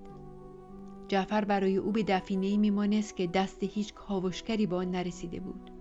جعفر 1.07 1.45
برای 1.45 1.77
او 1.77 1.91
به 1.91 2.03
دفینه 2.03 2.57
میمانست 2.57 3.15
که 3.15 3.27
دست 3.27 3.63
هیچ 3.63 3.93
کاوشگری 3.93 4.65
به 4.65 4.75
آن 4.75 4.91
نرسیده 4.91 5.39
بود. 5.39 5.72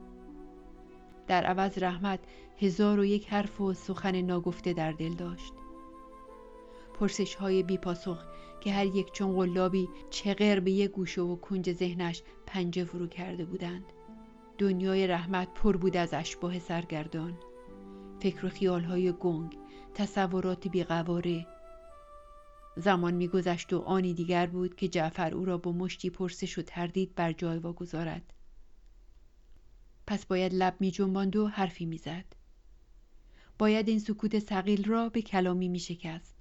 در 1.26 1.45
عوض 1.45 1.79
رحمت 1.79 2.21
هزار 2.59 2.99
و 2.99 3.05
یک 3.05 3.29
حرف 3.29 3.61
و 3.61 3.75
سخن 3.75 4.21
ناگفته 4.21 4.73
در 4.73 4.93
دل 4.93 5.14
داشت. 5.14 5.52
پرسش 6.95 7.35
های 7.35 7.62
بی 7.62 7.79
پاسخ 7.79 8.25
که 8.61 8.73
هر 8.73 8.87
یک 8.87 9.12
چون 9.12 9.33
غلابی 9.33 9.88
چغر 10.11 10.61
به 10.61 10.71
یک 10.71 10.91
گوشه 10.91 11.23
و 11.23 11.37
کنج 11.37 11.73
ذهنش 11.73 12.23
پنجه 12.47 12.85
فرو 12.85 13.07
کرده 13.07 13.45
بودند. 13.45 13.85
دنیای 14.59 15.07
رحمت 15.07 15.55
پر 15.55 15.76
بود 15.76 15.97
از 15.97 16.14
اشباه 16.14 16.59
سرگردان. 16.59 17.38
فکر 18.21 18.47
و 18.47 18.49
خیال 18.49 18.85
های 18.85 19.12
گنگ 19.12 19.59
تصورات 19.95 20.69
بیقواره. 20.69 21.47
زمان 22.76 23.14
میگذشت 23.14 23.73
و 23.73 23.79
آنی 23.79 24.14
دیگر 24.14 24.47
بود 24.47 24.75
که 24.75 24.88
جعفر 24.88 25.35
او 25.35 25.45
را 25.45 25.59
با 25.59 25.73
مشتی 25.73 26.11
پرسش 26.11 26.59
و 26.59 26.62
تردید 26.62 27.14
بر 27.14 27.33
جای 27.33 27.59
واگذارد. 27.59 28.33
پس 30.12 30.26
باید 30.26 30.54
لب 30.54 30.76
می 30.81 30.90
جنباند 30.90 31.37
و 31.37 31.49
حرفی 31.49 31.87
می 31.87 31.99
زد. 31.99 32.25
باید 33.59 33.88
این 33.88 33.99
سکوت 33.99 34.38
سقیل 34.38 34.85
را 34.85 35.09
به 35.09 35.23
کلامی 35.23 35.69
می 35.69 35.78
شکست. 35.78 36.35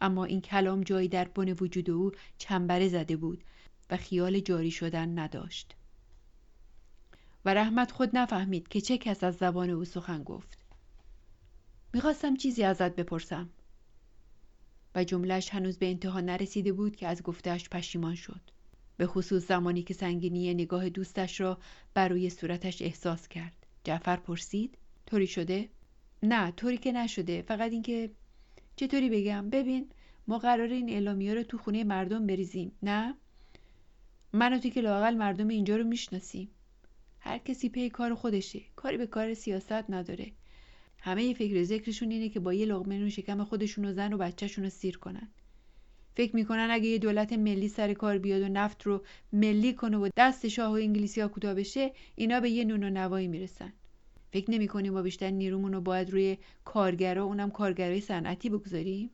اما 0.00 0.24
این 0.24 0.40
کلام 0.40 0.82
جایی 0.82 1.08
در 1.08 1.28
بن 1.28 1.48
وجود 1.48 1.90
او 1.90 2.12
چنبره 2.38 2.88
زده 2.88 3.16
بود 3.16 3.44
و 3.90 3.96
خیال 3.96 4.40
جاری 4.40 4.70
شدن 4.70 5.18
نداشت 5.18 5.76
و 7.44 7.54
رحمت 7.54 7.90
خود 7.90 8.16
نفهمید 8.16 8.68
که 8.68 8.80
چه 8.80 8.98
کس 8.98 9.24
از 9.24 9.36
زبان 9.36 9.70
او 9.70 9.84
سخن 9.84 10.22
گفت 10.22 10.58
می‌خواستم 11.94 12.36
چیزی 12.36 12.62
ازت 12.62 12.96
بپرسم 12.96 13.48
و 14.94 15.04
جملهش 15.04 15.50
هنوز 15.50 15.78
به 15.78 15.86
انتها 15.86 16.20
نرسیده 16.20 16.72
بود 16.72 16.96
که 16.96 17.08
از 17.08 17.22
گفتهش 17.22 17.68
پشیمان 17.68 18.14
شد 18.14 18.57
به 18.98 19.06
خصوص 19.06 19.46
زمانی 19.46 19.82
که 19.82 19.94
سنگینی 19.94 20.54
نگاه 20.54 20.88
دوستش 20.88 21.40
را 21.40 21.58
بر 21.94 22.08
روی 22.08 22.30
صورتش 22.30 22.82
احساس 22.82 23.28
کرد. 23.28 23.66
جعفر 23.84 24.16
پرسید 24.16 24.78
طوری 25.06 25.26
شده؟ 25.26 25.68
نه 26.22 26.50
طوری 26.50 26.76
که 26.78 26.92
نشده. 26.92 27.42
فقط 27.42 27.72
اینکه 27.72 28.10
چطوری 28.76 29.10
بگم؟ 29.10 29.50
ببین 29.50 29.90
ما 30.26 30.38
قرار 30.38 30.68
این 30.68 30.90
اعلامیه 30.90 31.34
رو 31.34 31.42
تو 31.42 31.58
خونه 31.58 31.84
مردم 31.84 32.26
بریزیم 32.26 32.72
نه؟ 32.82 33.14
من 34.32 34.52
و 34.52 34.58
تو 34.58 34.68
که 34.68 34.80
لاقل 34.80 35.14
مردم 35.14 35.48
اینجا 35.48 35.76
رو 35.76 35.84
می‌شناسیم. 35.84 36.48
هر 37.20 37.38
کسی 37.38 37.68
پی 37.68 37.90
کار 37.90 38.14
خودشه. 38.14 38.60
کاری 38.76 38.96
به 38.96 39.06
کار 39.06 39.34
سیاست 39.34 39.90
نداره. 39.90 40.32
همه 41.00 41.24
یه 41.24 41.34
فکر 41.34 41.62
ذکرشون 41.62 42.10
اینه 42.10 42.28
که 42.28 42.40
با 42.40 42.54
یه 42.54 42.66
لغمه 42.66 42.98
نون 42.98 43.08
شکم 43.08 43.44
خودشون 43.44 43.84
و 43.84 43.92
زن 43.92 44.12
و 44.12 44.18
بچهشون 44.18 44.64
رو 44.64 44.70
سیر 44.70 44.98
کنن. 44.98 45.28
فکر 46.18 46.36
می‌کنن 46.36 46.68
اگه 46.70 46.86
یه 46.86 46.98
دولت 46.98 47.32
ملی 47.32 47.68
سر 47.68 47.94
کار 47.94 48.18
بیاد 48.18 48.42
و 48.42 48.48
نفت 48.48 48.82
رو 48.82 49.02
ملی 49.32 49.72
کنه 49.72 49.96
و 49.96 50.08
دست 50.16 50.48
شاه 50.48 50.70
و 50.70 50.74
انگلیسی 50.74 51.20
ها 51.20 51.28
کوتاه 51.28 51.54
بشه 51.54 51.92
اینا 52.16 52.40
به 52.40 52.50
یه 52.50 52.64
نون 52.64 52.84
و 52.84 52.90
نوایی 52.90 53.28
می‌رسن. 53.28 53.72
فکر 54.32 54.50
نمی‌کنیم 54.50 54.92
ما 54.92 55.02
بیشتر 55.02 55.30
نیرومون 55.30 55.72
رو 55.72 55.80
باید 55.80 56.10
روی 56.10 56.38
کارگرا 56.64 57.24
اونم 57.24 57.50
کارگرای 57.50 58.00
صنعتی 58.00 58.50
بگذاریم؟ 58.50 59.10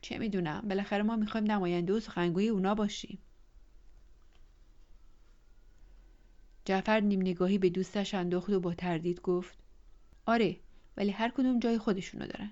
چه 0.00 0.18
می‌دونم. 0.18 0.60
بالاخره 0.68 1.02
ما 1.02 1.16
می‌خوایم 1.16 1.50
نماینده 1.50 1.92
و 1.92 2.00
سخنگوی 2.00 2.48
اونا 2.48 2.74
باشیم. 2.74 3.18
جعفر 6.64 7.00
نیم 7.00 7.20
نگاهی 7.20 7.58
به 7.58 7.70
دوستش 7.70 8.14
انداخت 8.14 8.50
و 8.50 8.60
با 8.60 8.74
تردید 8.74 9.20
گفت 9.20 9.58
آره 10.26 10.56
ولی 10.96 11.10
هر 11.10 11.28
کدوم 11.28 11.58
جای 11.58 11.78
خودشونو 11.78 12.26
دارن. 12.26 12.50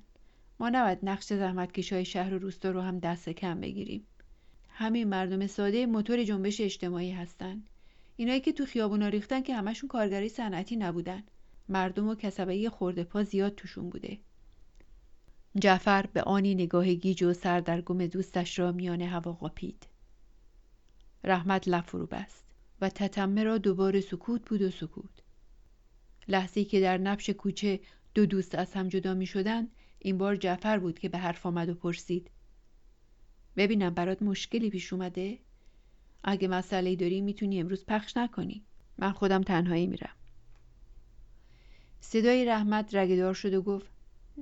ما 0.61 0.69
نباید 0.69 0.99
نقش 1.03 1.25
زحمتکشای 1.25 2.05
شهر 2.05 2.35
و 2.35 2.39
روستا 2.39 2.71
رو 2.71 2.81
هم 2.81 2.99
دست 2.99 3.29
کم 3.29 3.61
بگیریم. 3.61 4.07
همه 4.69 5.05
مردم 5.05 5.47
ساده 5.47 5.87
موتور 5.87 6.25
جنبش 6.25 6.61
اجتماعی 6.61 7.11
هستن. 7.11 7.63
اینایی 8.17 8.41
که 8.41 8.53
تو 8.53 8.65
خیابونا 8.65 9.09
ریختن 9.09 9.43
که 9.43 9.57
همشون 9.57 9.89
کارگری 9.89 10.29
صنعتی 10.29 10.77
نبودن. 10.77 11.23
مردم 11.69 12.09
و 12.09 12.15
کسبه 12.15 12.71
خورده 12.71 13.05
پا 13.05 13.23
زیاد 13.23 13.55
توشون 13.55 13.91
بوده. 13.91 14.19
جعفر 15.59 16.07
به 16.07 16.23
آنی 16.23 16.55
نگاه 16.55 16.95
گیج 16.95 17.23
و 17.23 17.33
سردرگم 17.33 18.07
دوستش 18.07 18.59
را 18.59 18.73
میان 18.73 19.03
هوا 19.03 19.33
قاپید. 19.33 19.87
رحمت 21.25 21.69
لب 21.69 21.85
فرو 21.85 22.07
بست 22.07 22.45
و 22.81 22.89
تتمه 22.89 23.45
را 23.45 23.59
دوباره 23.59 24.01
سکوت 24.01 24.49
بود 24.49 24.63
و 24.63 24.71
سکوت. 24.71 25.23
لحظه 26.29 26.65
که 26.65 26.81
در 26.81 26.99
نبش 26.99 27.31
کوچه 27.31 27.81
دو 28.15 28.27
دوست 28.27 28.55
از 28.55 28.73
هم 28.73 28.89
جدا 28.89 29.15
می 29.15 29.27
شدن 29.27 29.69
این 30.05 30.19
بار 30.19 30.37
جعفر 30.37 30.79
بود 30.79 30.99
که 30.99 31.09
به 31.09 31.19
حرف 31.19 31.47
آمد 31.47 31.69
و 31.69 31.75
پرسید. 31.75 32.31
ببینم 33.57 33.95
برات 33.95 34.23
مشکلی 34.23 34.71
پیش 34.71 34.93
اومده؟ 34.93 35.39
اگه 36.25 36.49
مسئله 36.49 36.97
داری 36.97 37.21
می‌تونی 37.21 37.61
امروز 37.61 37.85
پخش 37.87 38.17
نکنی. 38.17 38.63
من 38.99 39.13
خودم 39.13 39.43
تنهایی 39.43 39.87
میرم. 39.87 40.15
صدای 42.01 42.45
رحمت 42.45 42.95
رگدار 42.95 43.35
شد 43.35 43.55
و 43.55 43.63
گفت 43.63 43.91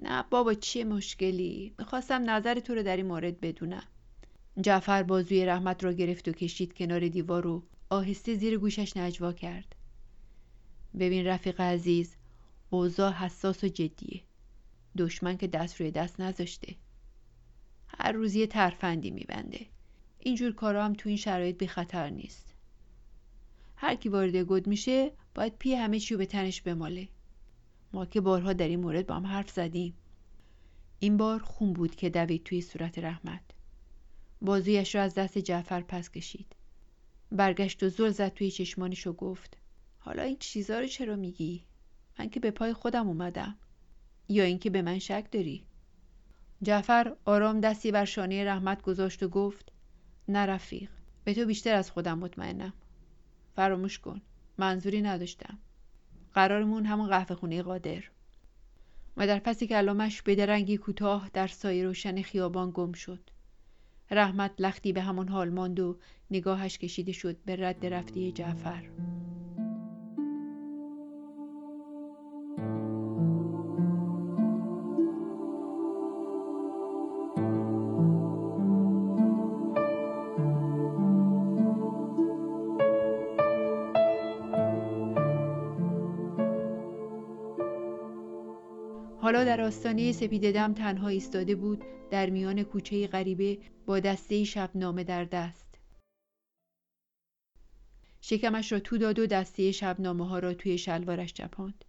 نه 0.03 0.25
بابا 0.31 0.55
چیه 0.55 0.85
مشکلی؟ 0.85 1.75
می‌خواستم 1.79 2.31
نظر 2.31 2.61
تو 2.61 2.75
رو 2.75 2.83
در 2.83 2.97
این 2.97 3.07
مورد 3.07 3.41
بدونم. 3.41 3.85
جعفر 4.61 5.03
بازوی 5.03 5.45
رحمت 5.45 5.85
را 5.85 5.93
گرفت 5.93 6.29
و 6.29 6.33
کشید 6.33 6.75
کنار 6.75 7.09
دیوار 7.09 7.47
و 7.47 7.63
آهسته 7.91 8.35
زیر 8.35 8.59
گوشش 8.59 8.97
نجوا 8.97 9.33
کرد. 9.33 9.75
ببین 10.99 11.27
رفیق 11.27 11.61
عزیز 11.61 12.17
اوضاع 12.71 13.13
حساس 13.13 13.65
و 13.65 13.69
جدیه. 13.69 14.21
دشمن 14.99 15.37
که 15.37 15.47
دست 15.47 15.81
روی 15.81 15.91
دست 15.91 16.21
نذاشته. 16.21 16.75
هر 17.87 18.13
روز 18.13 18.35
یه 18.35 18.47
ترفندی 18.47 19.11
میبنده. 19.11 19.67
اینجور 20.19 20.53
کارا 20.53 20.85
هم 20.85 20.93
تو 20.93 21.09
این 21.09 21.19
شرایط 21.19 21.59
بی 21.59 21.67
خطر 21.67 22.11
نیست. 22.11 22.55
هر 23.77 23.95
کی 23.95 24.09
وارد 24.09 24.37
گد 24.37 24.67
میشه 24.67 25.13
باید 25.35 25.59
پی 25.59 25.75
همه 25.75 26.01
چیو 26.01 26.19
به 26.19 26.27
تنش 26.27 26.63
بماله. 26.63 27.09
ما 27.93 28.07
که 28.07 28.21
بارها 28.21 28.53
در 28.53 28.69
این 28.69 28.81
مورد 28.81 29.07
با 29.07 29.15
هم 29.15 29.27
حرف 29.27 29.51
زدیم. 29.51 29.95
این 30.99 31.17
بار 31.17 31.39
خون 31.39 31.73
بود 31.73 31.95
که 31.95 32.11
دوید 32.11 32.45
توی 32.45 32.61
صورت 32.61 32.99
رحمت. 32.99 33.43
بازویش 34.43 34.95
را 34.95 35.03
از 35.03 35.15
دست 35.15 35.39
جعفر 35.39 35.81
پس 35.81 36.11
کشید. 36.11 36.57
برگشت 37.33 37.83
و 37.83 37.89
زل 37.89 38.11
زد 38.11 38.35
توی 38.35 38.51
چشمانش 38.51 39.07
و 39.07 39.13
گفت 39.13 39.57
حالا 39.99 40.23
این 40.23 40.37
چیزا 40.41 40.81
رو 40.81 40.87
چرا 40.87 41.17
میگی؟ 41.17 41.65
من 42.19 42.31
که 42.31 42.41
به 42.41 42.51
پای 42.51 42.73
خودم 42.73 43.09
اومدم. 43.09 43.59
یا 44.31 44.45
اینکه 44.45 44.71
به 44.71 44.83
من 44.83 44.99
شک 44.99 45.25
داری؟ 45.33 45.65
جعفر 46.63 47.17
آرام 47.25 47.61
دستی 47.61 47.93
بر 47.93 48.05
شانه 48.05 48.45
رحمت 48.45 48.83
گذاشت 48.83 49.23
و 49.23 49.29
گفت 49.29 49.73
نه 50.29 50.39
رفیق 50.39 50.91
به 51.25 51.35
تو 51.35 51.47
بیشتر 51.47 51.75
از 51.75 51.91
خودم 51.91 52.19
مطمئنم. 52.19 52.73
فراموش 53.57 53.99
کن 53.99 54.21
منظوری 54.59 55.03
نداشتم. 55.03 55.59
قرارمون 56.35 56.87
همون 56.87 57.09
قهوه 57.09 57.37
خونه 57.37 57.63
قادر. 57.63 58.05
و 59.17 59.27
در 59.27 59.39
پسی 59.39 59.67
کلامش 59.67 60.23
به 60.23 60.35
درنگی 60.35 60.77
کوتاه 60.77 61.31
در 61.33 61.47
سایه 61.47 61.85
روشن 61.85 62.23
خیابان 62.23 62.71
گم 62.75 62.93
شد. 62.93 63.31
رحمت 64.11 64.51
لختی 64.59 64.93
به 64.93 65.03
همان 65.03 65.29
حال 65.29 65.51
ماند 65.51 65.81
و 65.81 65.99
نگاهش 66.31 66.79
کشیده 66.79 67.13
شد 67.13 67.37
به 67.45 67.57
رد 67.57 67.87
رفته 67.87 68.33
جعفر. 68.33 68.83
حالا 89.31 89.45
در 89.45 89.61
آستانه 89.61 90.13
سپید 90.13 90.53
دم 90.55 90.75
تنها 90.75 91.09
ایستاده 91.09 91.55
بود 91.55 91.85
در 92.11 92.31
میان 92.31 92.63
کوچه 92.63 93.07
غریبه 93.07 93.59
با 93.87 94.01
دسته 94.01 94.45
شبنامه 94.45 95.05
در 95.05 95.25
دست. 95.25 95.79
شکمش 98.21 98.73
را 98.73 98.81
تو 98.81 98.99
داد 98.99 99.19
و 99.19 99.27
دسته 99.27 99.73
شبنامه 99.73 100.29
ها 100.29 100.39
را 100.39 100.55
توی 100.55 100.79
شلوارش 100.79 101.33
چپاند 101.33 101.85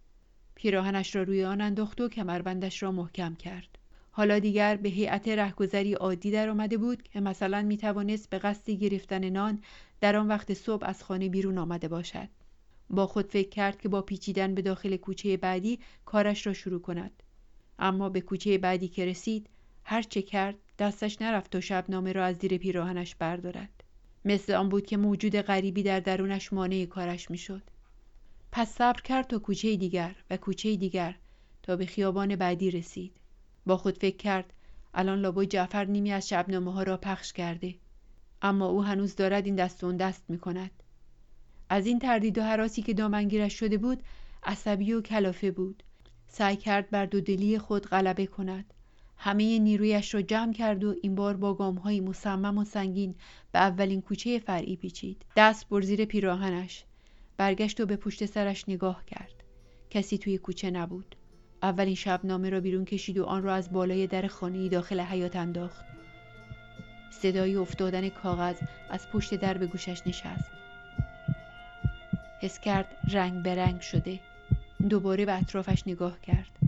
پیراهنش 0.54 1.16
را 1.16 1.22
روی 1.22 1.44
آن 1.44 1.60
انداخت 1.60 2.00
و 2.00 2.08
کمربندش 2.08 2.82
را 2.82 2.92
محکم 2.92 3.34
کرد. 3.34 3.78
حالا 4.10 4.38
دیگر 4.38 4.76
به 4.76 4.88
هیئت 4.88 5.28
رهگذری 5.28 5.94
عادی 5.94 6.30
در 6.30 6.48
آمده 6.48 6.76
بود 6.76 7.02
که 7.02 7.20
مثلا 7.20 7.62
می 7.62 7.76
توانست 7.76 8.30
به 8.30 8.38
قصد 8.38 8.70
گرفتن 8.70 9.28
نان 9.28 9.62
در 10.00 10.16
آن 10.16 10.28
وقت 10.28 10.54
صبح 10.54 10.86
از 10.86 11.02
خانه 11.02 11.28
بیرون 11.28 11.58
آمده 11.58 11.88
باشد. 11.88 12.28
با 12.90 13.06
خود 13.06 13.26
فکر 13.26 13.48
کرد 13.48 13.80
که 13.80 13.88
با 13.88 14.02
پیچیدن 14.02 14.54
به 14.54 14.62
داخل 14.62 14.96
کوچه 14.96 15.36
بعدی 15.36 15.78
کارش 16.04 16.46
را 16.46 16.52
شروع 16.52 16.80
کند. 16.80 17.22
اما 17.78 18.08
به 18.08 18.20
کوچه 18.20 18.58
بعدی 18.58 18.88
که 18.88 19.06
رسید 19.06 19.48
هر 19.84 20.02
چه 20.02 20.22
کرد 20.22 20.54
دستش 20.78 21.22
نرفت 21.22 21.50
تا 21.50 21.60
شبنامه 21.60 22.12
را 22.12 22.24
از 22.24 22.36
زیر 22.36 22.58
پیراهنش 22.58 23.14
بردارد. 23.14 23.84
مثل 24.24 24.52
آن 24.52 24.68
بود 24.68 24.86
که 24.86 24.96
موجود 24.96 25.36
غریبی 25.36 25.82
در 25.82 26.00
درونش 26.00 26.52
مانع 26.52 26.84
کارش 26.84 27.30
می‌شد. 27.30 27.62
پس 28.52 28.74
صبر 28.74 29.00
کرد 29.00 29.26
تا 29.26 29.38
کوچه 29.38 29.76
دیگر 29.76 30.16
و 30.30 30.36
کوچه 30.36 30.76
دیگر 30.76 31.14
تا 31.62 31.76
به 31.76 31.86
خیابان 31.86 32.36
بعدی 32.36 32.70
رسید. 32.70 33.12
با 33.66 33.76
خود 33.76 33.98
فکر 33.98 34.16
کرد 34.16 34.52
الان 34.94 35.20
لابای 35.20 35.46
جعفر 35.46 35.84
نیمی 35.84 36.12
از 36.12 36.28
شبنامه 36.28 36.72
ها 36.72 36.82
را 36.82 36.96
پخش 36.96 37.32
کرده. 37.32 37.74
اما 38.42 38.66
او 38.66 38.82
هنوز 38.82 39.16
دارد 39.16 39.46
این 39.46 39.54
دست 39.54 39.84
اون 39.84 39.96
دست 39.96 40.24
می 40.28 40.38
کند 40.38 40.70
از 41.68 41.86
این 41.86 41.98
تردید 41.98 42.38
و 42.38 42.42
حراسی 42.42 42.82
که 42.82 42.94
دامنگیرش 42.94 43.58
شده 43.58 43.78
بود 43.78 44.02
عصبی 44.42 44.92
و 44.92 45.00
کلافه 45.00 45.50
بود. 45.50 45.82
سعی 46.34 46.56
کرد 46.56 46.90
بر 46.90 47.06
دودلی 47.06 47.58
خود 47.58 47.86
غلبه 47.86 48.26
کند. 48.26 48.74
همه 49.16 49.58
نیرویش 49.58 50.14
را 50.14 50.22
جمع 50.22 50.52
کرد 50.52 50.84
و 50.84 50.94
این 51.02 51.14
بار 51.14 51.36
با 51.36 51.54
گامهایی 51.54 52.00
مصمم 52.00 52.58
و 52.58 52.64
سنگین 52.64 53.14
به 53.52 53.58
اولین 53.58 54.02
کوچه 54.02 54.38
فرعی 54.38 54.76
پیچید. 54.76 55.24
دست 55.36 55.68
بر 55.68 55.80
زیر 55.80 56.04
پیراهنش. 56.04 56.84
برگشت 57.36 57.80
و 57.80 57.86
به 57.86 57.96
پشت 57.96 58.26
سرش 58.26 58.68
نگاه 58.68 59.04
کرد. 59.06 59.42
کسی 59.90 60.18
توی 60.18 60.38
کوچه 60.38 60.70
نبود. 60.70 61.16
اولین 61.62 61.94
شبنامه 61.94 62.50
را 62.50 62.60
بیرون 62.60 62.84
کشید 62.84 63.18
و 63.18 63.24
آن 63.24 63.42
را 63.42 63.54
از 63.54 63.72
بالای 63.72 64.06
در 64.06 64.26
خانه 64.26 64.68
داخل 64.68 65.00
حیات 65.00 65.36
انداخت. 65.36 65.84
صدای 67.10 67.56
افتادن 67.56 68.08
کاغذ 68.08 68.56
از 68.90 69.08
پشت 69.08 69.34
در 69.34 69.58
به 69.58 69.66
گوشش 69.66 70.06
نشست. 70.06 70.50
حس 72.40 72.60
کرد 72.60 72.96
رنگ 73.12 73.42
به 73.42 73.54
رنگ 73.54 73.80
شده. 73.80 74.20
دوباره 74.88 75.24
به 75.24 75.38
اطرافش 75.38 75.82
نگاه 75.86 76.20
کرد. 76.20 76.58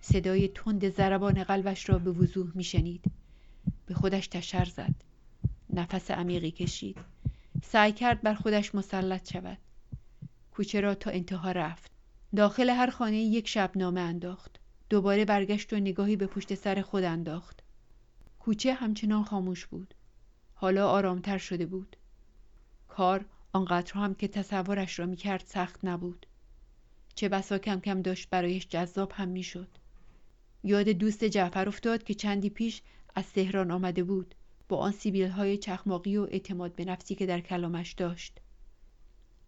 صدای 0.00 0.48
تند 0.48 0.88
ضربان 0.88 1.44
قلبش 1.44 1.88
را 1.88 1.98
به 1.98 2.10
وضوح 2.10 2.52
میشنید. 2.54 3.04
به 3.86 3.94
خودش 3.94 4.26
تشر 4.26 4.64
زد. 4.64 4.94
نفس 5.70 6.10
عمیقی 6.10 6.50
کشید. 6.50 6.96
سعی 7.62 7.92
کرد 7.92 8.22
بر 8.22 8.34
خودش 8.34 8.74
مسلط 8.74 9.32
شود. 9.32 9.58
کوچه 10.50 10.80
را 10.80 10.94
تا 10.94 11.10
انتها 11.10 11.52
رفت. 11.52 11.90
داخل 12.36 12.70
هر 12.70 12.90
خانه 12.90 13.16
یک 13.16 13.48
شبنامه 13.48 14.00
انداخت. 14.00 14.60
دوباره 14.90 15.24
برگشت 15.24 15.72
و 15.72 15.76
نگاهی 15.76 16.16
به 16.16 16.26
پشت 16.26 16.54
سر 16.54 16.82
خود 16.82 17.04
انداخت. 17.04 17.62
کوچه 18.38 18.74
همچنان 18.74 19.24
خاموش 19.24 19.66
بود. 19.66 19.94
حالا 20.54 20.88
آرامتر 20.88 21.38
شده 21.38 21.66
بود. 21.66 21.96
کار 22.88 23.24
آنقدر 23.52 23.94
هم 23.94 24.14
که 24.14 24.28
تصورش 24.28 24.98
را 24.98 25.06
می‌کرد 25.06 25.44
سخت 25.46 25.84
نبود. 25.84 26.26
چه 27.14 27.28
بسا 27.28 27.58
کم 27.58 27.80
کم 27.80 28.02
داشت 28.02 28.30
برایش 28.30 28.68
جذاب 28.68 29.12
هم 29.14 29.28
می‌شد. 29.28 29.68
یاد 30.64 30.88
دوست 30.88 31.24
جعفر 31.24 31.68
افتاد 31.68 32.02
که 32.02 32.14
چندی 32.14 32.50
پیش 32.50 32.82
از 33.14 33.32
تهران 33.32 33.70
آمده 33.70 34.04
بود. 34.04 34.34
با 34.68 34.76
آن 34.76 34.92
سیبیل 34.92 35.28
های 35.28 35.58
چخماقی 35.58 36.16
و 36.16 36.22
اعتماد 36.22 36.74
به 36.74 36.84
نفسی 36.84 37.14
که 37.14 37.26
در 37.26 37.40
کلامش 37.40 37.92
داشت. 37.92 38.40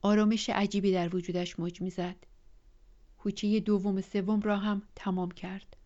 آرامش 0.02 0.50
عجیبی 0.50 0.92
در 0.92 1.16
وجودش 1.16 1.58
موج 1.58 1.80
می‌زد. 1.80 2.16
کوچه 3.18 3.60
دوم 3.60 4.00
سوم 4.00 4.40
را 4.40 4.56
هم 4.56 4.82
تمام 4.96 5.30
کرد. 5.30 5.76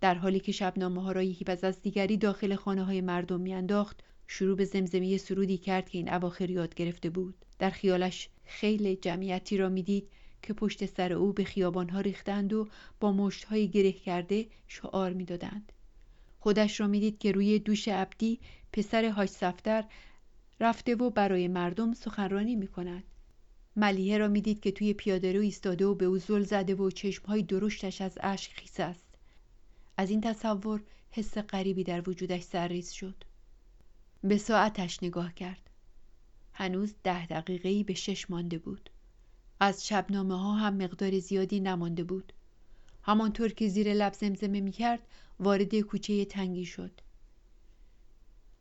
در 0.00 0.14
حالی 0.14 0.40
که 0.40 0.52
شبنامه 0.52 1.02
ها 1.02 1.12
را 1.12 1.22
یکی 1.22 1.44
پس 1.44 1.64
از 1.64 1.82
دیگری 1.82 2.16
داخل 2.16 2.54
خانه 2.54 2.84
های 2.84 3.00
مردم 3.00 3.40
میانداخت 3.40 4.00
شروع 4.26 4.56
به 4.56 4.64
زمزمه 4.64 5.16
سرودی 5.16 5.58
کرد 5.58 5.88
که 5.88 5.98
این 5.98 6.12
اواخر 6.12 6.50
یاد 6.50 6.74
گرفته 6.74 7.10
بود. 7.10 7.34
در 7.58 7.70
خیالش 7.70 8.28
خیلی 8.44 8.96
جمعیتی 8.96 9.56
را 9.56 9.68
می‌دید 9.68 10.08
که 10.42 10.52
پشت 10.52 10.86
سر 10.86 11.12
او 11.12 11.32
به 11.32 11.44
خیابانها 11.44 12.00
ریختند 12.00 12.52
و 12.52 12.68
با 13.00 13.12
مشتهای 13.12 13.68
گره 13.68 13.92
کرده 13.92 14.46
شعار 14.66 15.12
می‌دادند 15.12 15.72
خودش 16.40 16.80
را 16.80 16.86
می‌دید 16.86 17.18
که 17.18 17.32
روی 17.32 17.58
دوش 17.58 17.88
عبدی 17.88 18.40
پسر 18.72 19.08
حاج 19.08 19.28
سفتر 19.28 19.84
رفته 20.60 20.94
و 20.94 21.10
برای 21.10 21.48
مردم 21.48 21.92
سخنرانی 21.92 22.56
می 22.56 22.66
کند. 22.66 23.04
ملیه 23.76 24.18
را 24.18 24.28
می‌دید 24.28 24.60
که 24.60 24.70
توی 24.70 24.94
پیاده 24.94 25.32
رو 25.32 25.40
ایستاده 25.40 25.86
و 25.86 25.94
به 25.94 26.04
او 26.04 26.18
زل 26.18 26.42
زده 26.42 26.74
و 26.74 26.90
چشمهای 26.90 27.42
درشتش 27.42 28.00
از 28.00 28.18
اشک 28.20 28.52
خیس 28.52 28.80
است. 28.80 29.08
از 29.96 30.10
این 30.10 30.20
تصور 30.20 30.82
حس 31.10 31.38
غریبی 31.38 31.84
در 31.84 32.08
وجودش 32.08 32.42
سرریز 32.42 32.90
شد. 32.90 33.24
به 34.24 34.38
ساعتش 34.38 35.02
نگاه 35.02 35.34
کرد. 35.34 35.70
هنوز 36.52 36.94
ده 37.02 37.26
دقیقهی 37.26 37.84
به 37.84 37.94
شش 37.94 38.30
مانده 38.30 38.58
بود. 38.58 38.90
از 39.60 39.86
شبنامه 39.86 40.38
ها 40.38 40.54
هم 40.54 40.74
مقدار 40.76 41.18
زیادی 41.18 41.60
نمانده 41.60 42.04
بود. 42.04 42.32
همانطور 43.02 43.52
که 43.52 43.68
زیر 43.68 43.94
لب 43.94 44.12
زمزمه 44.12 44.60
می 44.60 44.72
کرد 44.72 45.00
وارد 45.40 45.80
کوچه 45.80 46.24
تنگی 46.24 46.64
شد. 46.64 47.00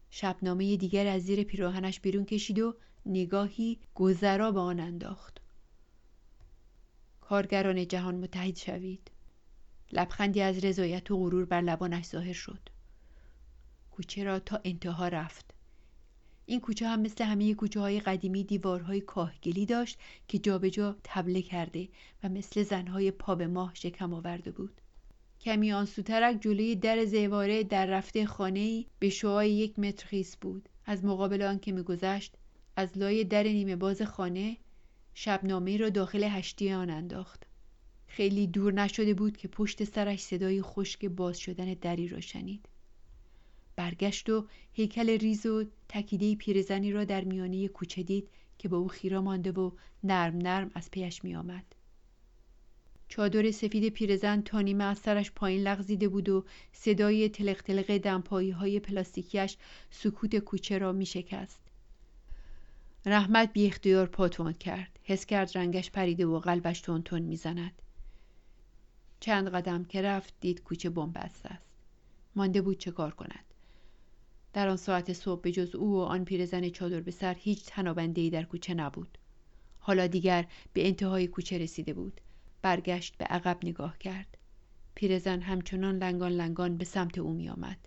شبنامه 0.09 0.77
دیگر 0.77 1.07
از 1.07 1.21
زیر 1.21 1.43
پیراهنش 1.43 1.99
بیرون 1.99 2.25
کشید 2.25 2.59
و 2.59 2.75
نگاهی 3.05 3.79
گذرا 3.95 4.51
به 4.51 4.59
آن 4.59 4.79
انداخت. 4.79 5.41
کارگران 7.21 7.87
جهان 7.87 8.15
متحد 8.15 8.55
شوید. 8.55 9.11
لبخندی 9.91 10.41
از 10.41 10.65
رضایت 10.65 11.11
و 11.11 11.17
غرور 11.17 11.45
بر 11.45 11.61
لبانش 11.61 12.05
ظاهر 12.05 12.33
شد. 12.33 12.69
کوچه 13.91 14.23
را 14.23 14.39
تا 14.39 14.59
انتها 14.63 15.07
رفت. 15.07 15.56
این 16.49 16.59
کوچه 16.59 16.87
هم 16.87 16.99
مثل 16.99 17.23
همه 17.23 17.53
کوچه 17.53 17.79
های 17.79 17.99
قدیمی 17.99 18.43
دیوارهای 18.43 19.01
کاهگلی 19.01 19.65
داشت 19.65 19.99
که 20.27 20.39
جابجا 20.39 20.91
جا 20.91 20.97
تبله 21.03 21.41
کرده 21.41 21.89
و 22.23 22.29
مثل 22.29 22.63
زنهای 22.63 23.11
پا 23.11 23.35
به 23.35 23.47
ماه 23.47 23.71
شکم 23.73 24.13
آورده 24.13 24.51
بود. 24.51 24.81
کمی 25.41 25.71
آن 25.71 25.85
سوترک 25.85 26.41
جلوی 26.41 26.75
در 26.75 27.05
زیواره 27.05 27.63
در 27.63 27.85
رفته 27.85 28.25
خانه 28.25 28.85
به 28.99 29.09
شعای 29.09 29.51
یک 29.51 29.79
متر 29.79 30.05
خیس 30.05 30.37
بود. 30.37 30.69
از 30.85 31.05
مقابل 31.05 31.41
آن 31.41 31.59
که 31.59 31.71
میگذشت 31.71 32.35
از 32.75 32.97
لای 32.97 33.23
در 33.23 33.43
نیمه 33.43 33.75
باز 33.75 34.01
خانه 34.01 34.57
شبنامه 35.13 35.77
را 35.77 35.89
داخل 35.89 36.23
هشتی 36.23 36.71
آن 36.71 36.89
انداخت. 36.89 37.43
خیلی 38.07 38.47
دور 38.47 38.73
نشده 38.73 39.13
بود 39.13 39.37
که 39.37 39.47
پشت 39.47 39.83
سرش 39.83 40.19
صدای 40.19 40.61
خشک 40.61 41.05
باز 41.05 41.39
شدن 41.39 41.73
دری 41.73 42.07
را 42.07 42.19
شنید. 42.19 42.67
برگشت 43.77 44.29
و 44.29 44.47
هیکل 44.73 45.09
ریز 45.09 45.45
و 45.45 45.65
تکیده 45.89 46.35
پیرزنی 46.35 46.91
را 46.91 47.03
در 47.03 47.23
میانه 47.23 47.67
کوچه 47.67 48.03
دید 48.03 48.29
که 48.57 48.67
به 48.69 48.75
او 48.75 48.87
خیره 48.87 49.19
مانده 49.19 49.51
و 49.51 49.71
نرم 50.03 50.37
نرم 50.37 50.71
از 50.73 50.91
پیش 50.91 51.23
می 51.23 51.35
آمد. 51.35 51.65
چادر 53.09 53.51
سفید 53.51 53.89
پیرزن 53.93 54.41
تا 54.41 54.61
نیمه 54.61 54.83
از 54.83 54.97
سرش 54.97 55.31
پایین 55.31 55.61
لغزیده 55.61 56.07
بود 56.07 56.29
و 56.29 56.45
صدای 56.71 57.29
تلق 57.29 57.61
تلق 57.61 57.97
دمپایی 57.97 58.51
های 58.51 58.79
پلاستیکیش 58.79 59.57
سکوت 59.91 60.35
کوچه 60.35 60.77
را 60.77 60.91
می 60.91 61.05
شکست. 61.05 61.59
رحمت 63.05 63.53
بی 63.53 63.67
اختیار 63.67 64.07
پاتون 64.07 64.53
کرد. 64.53 64.99
حس 65.03 65.25
کرد 65.25 65.57
رنگش 65.57 65.91
پریده 65.91 66.25
و 66.25 66.39
قلبش 66.39 66.81
تون 66.81 67.01
تون 67.01 67.21
می 67.21 67.35
زند. 67.35 67.81
چند 69.19 69.49
قدم 69.49 69.83
که 69.83 70.01
رفت 70.01 70.33
دید 70.39 70.63
کوچه 70.63 70.89
بنبست 70.89 71.45
است. 71.45 71.67
مانده 72.35 72.61
بود 72.61 72.77
چه 72.77 72.91
کار 72.91 73.11
کند. 73.11 73.46
در 74.57 74.69
آن 74.69 74.77
ساعت 74.77 75.13
صبح 75.13 75.41
به 75.41 75.51
جز 75.51 75.75
او 75.75 75.93
و 75.93 75.99
آن 75.99 76.25
پیرزن 76.25 76.69
چادر 76.69 77.01
به 77.01 77.11
سر 77.11 77.35
هیچ 77.39 77.65
تنابنده 77.65 78.29
در 78.29 78.43
کوچه 78.43 78.73
نبود. 78.73 79.17
حالا 79.79 80.07
دیگر 80.07 80.45
به 80.73 80.87
انتهای 80.87 81.27
کوچه 81.27 81.57
رسیده 81.57 81.93
بود. 81.93 82.21
برگشت 82.61 83.17
به 83.17 83.25
عقب 83.25 83.57
نگاه 83.63 83.97
کرد 83.97 84.37
پیرزن 84.95 85.41
همچنان 85.41 85.97
لنگان 85.97 86.31
لنگان 86.31 86.77
به 86.77 86.85
سمت 86.85 87.17
او 87.17 87.33
می 87.33 87.49
آمد. 87.49 87.77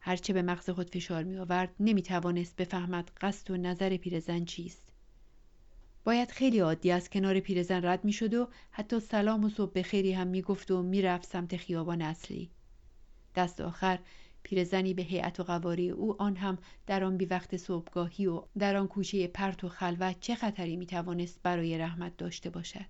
هرچه 0.00 0.32
به 0.32 0.42
مغز 0.42 0.70
خود 0.70 0.90
فشار 0.90 1.22
می 1.22 1.36
آورد 1.36 1.74
نمی 1.80 2.02
توانست 2.02 2.56
بفهمد 2.56 3.10
قصد 3.20 3.50
و 3.50 3.56
نظر 3.56 3.96
پیرزن 3.96 4.44
چیست. 4.44 4.88
باید 6.04 6.30
خیلی 6.30 6.58
عادی 6.58 6.90
از 6.90 7.10
کنار 7.10 7.40
پیرزن 7.40 7.84
رد 7.84 8.04
می 8.04 8.12
شد 8.12 8.34
و 8.34 8.48
حتی 8.70 9.00
سلام 9.00 9.44
و 9.44 9.48
صبح 9.48 9.82
خیری 9.82 10.12
هم 10.12 10.26
می 10.26 10.42
گفت 10.42 10.70
و 10.70 10.82
می 10.82 11.02
رفت 11.02 11.28
سمت 11.28 11.56
خیابان 11.56 12.02
اصلی. 12.02 12.50
دست 13.34 13.60
آخر 13.60 13.98
پیرزنی 14.42 14.94
به 14.94 15.02
هیئت 15.02 15.40
و 15.40 15.42
قواری 15.42 15.90
او 15.90 16.22
آن 16.22 16.36
هم 16.36 16.58
در 16.86 17.04
آن 17.04 17.16
بی 17.16 17.24
وقت 17.24 17.56
صبحگاهی 17.56 18.26
و 18.26 18.42
در 18.58 18.76
آن 18.76 18.88
کوچه 18.88 19.26
پرت 19.26 19.64
و 19.64 19.68
خلوت 19.68 20.20
چه 20.20 20.34
خطری 20.34 20.76
می 20.76 20.86
توانست 20.86 21.40
برای 21.42 21.78
رحمت 21.78 22.16
داشته 22.16 22.50
باشد. 22.50 22.86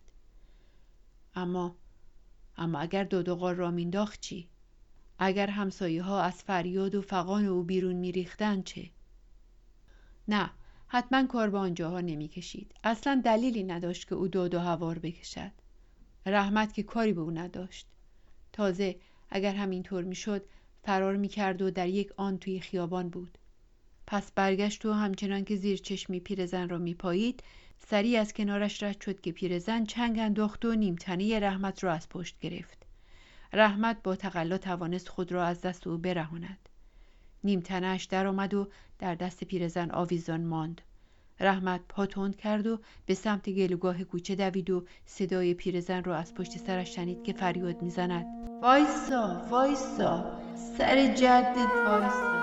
اما 1.35 1.77
اما 2.57 2.79
اگر 2.79 3.05
دودوغار 3.05 3.55
را 3.55 3.71
مینداخت 3.71 4.21
چی؟ 4.21 4.49
اگر 5.19 5.47
همسایه 5.47 6.03
ها 6.03 6.23
از 6.23 6.43
فریاد 6.43 6.95
و 6.95 7.03
فقان 7.03 7.45
او 7.45 7.63
بیرون 7.63 7.97
میریختند 7.97 8.65
چه؟ 8.65 8.91
نه 10.29 10.51
حتما 10.87 11.27
کار 11.27 11.51
به 11.51 11.59
آنجاها 11.59 12.01
نمی‌کشید. 12.01 12.75
اصلا 12.85 13.23
دلیلی 13.25 13.63
نداشت 13.65 14.09
که 14.09 14.15
او 14.15 14.29
دود 14.29 14.55
و 14.55 14.59
هوار 14.59 14.99
بکشد. 14.99 15.53
رحمت 16.27 16.73
که 16.73 16.83
کاری 16.83 17.13
به 17.13 17.21
او 17.21 17.31
نداشت. 17.31 17.87
تازه 18.53 18.97
اگر 19.31 19.55
همینطور 19.55 20.05
می‌شد 20.05 20.47
فرار 20.85 21.17
می‌کرد 21.17 21.63
و 21.63 21.71
در 21.71 21.89
یک 21.89 22.13
آن 22.17 22.39
توی 22.39 22.61
خیابان 22.61 23.09
بود. 23.09 23.39
پس 24.07 24.33
برگشت 24.33 24.87
و 24.87 24.93
همچنان 24.93 25.45
که 25.45 25.57
زیر 25.57 25.79
چشمی 25.79 26.21
پیرزن 26.21 26.69
را 26.69 26.79
میپایید 26.79 27.43
سریع 27.79 28.21
از 28.21 28.33
کنارش 28.33 28.83
رد 28.83 29.01
شد 29.01 29.21
که 29.21 29.33
پیرزن 29.33 29.85
چنگ 29.85 30.19
انداخت 30.19 30.65
و 30.65 30.75
نیمتنه 30.75 31.41
رحمت 31.41 31.85
را 31.85 31.93
از 31.93 32.09
پشت 32.09 32.39
گرفت. 32.41 32.87
رحمت 33.53 34.03
با 34.03 34.17
تقلا 34.17 34.59
توانست 34.59 35.09
خود 35.09 35.33
را 35.33 35.45
از 35.45 35.61
دست 35.61 35.87
او 35.87 35.99
برهاند. 35.99 36.69
نیمتنهاش 37.45 38.05
درآمد 38.05 38.55
و 38.55 38.69
در 38.99 39.15
دست 39.15 39.45
پیرزن 39.45 39.91
آویزان 39.91 40.45
ماند. 40.45 40.81
رحمت 41.41 41.81
پا 41.89 42.07
تند 42.07 42.37
کرد 42.37 42.67
و 42.67 42.81
به 43.07 43.15
سمت 43.15 43.51
گلوگاه 43.51 44.05
کوچه 44.05 44.35
دوید 44.35 44.71
و 44.71 44.85
صدای 45.07 45.55
پیرزن 45.55 46.05
را 46.05 46.17
از 46.17 46.35
پشت 46.35 46.59
سرش 46.59 46.95
شنید 46.95 47.23
که 47.23 47.33
فریاد 47.33 47.83
می‌زند. 47.83 48.27
وایسا 48.63 49.47
وایسا. 49.51 50.42
سر 50.55 51.07
جدت 51.07 51.73
وایسا 51.87 52.42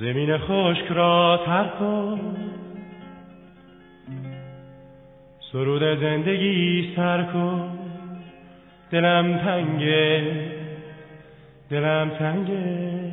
زمین 0.00 0.38
خشک 0.38 0.86
را 0.90 1.40
تر 1.46 1.64
کن. 1.78 2.20
سرود 5.52 5.82
زندگی 6.00 6.92
سر 6.96 7.22
کن. 7.22 7.78
دلم 8.90 9.38
تنگه. 9.38 10.22
دلم 11.70 12.08
تنگه. 12.08 13.12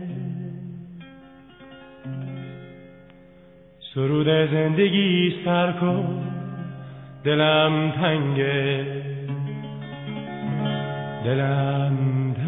سرود 3.94 4.28
زندگی 4.52 5.36
سر 5.46 5.72
کن. 5.72 6.24
دلم 7.24 7.92
تنگه. 7.92 8.86
دلم 11.26 11.98
تنگه. 12.34 12.47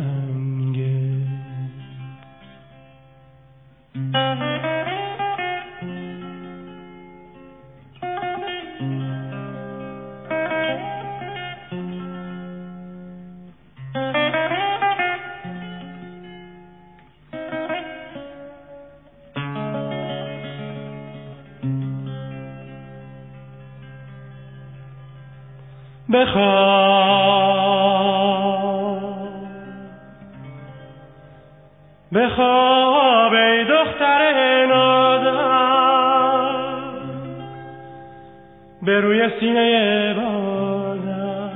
به 38.90 39.00
روی 39.00 39.30
سینه 39.40 40.14
بازم 40.14 41.52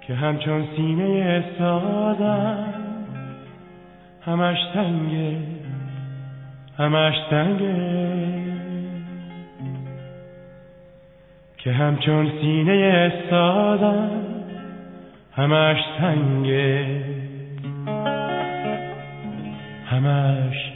که 0.00 0.14
همچون 0.14 0.64
سینه 0.76 1.44
سازم 1.58 2.74
همش 4.26 4.56
تنگه 4.74 5.36
همش 6.78 7.14
تنگه. 7.30 7.74
که 11.58 11.72
همچون 11.72 12.30
سینه 12.40 13.12
سازم 13.30 14.10
همش 15.36 15.78
سنگه 15.98 16.86
همش 19.86 20.75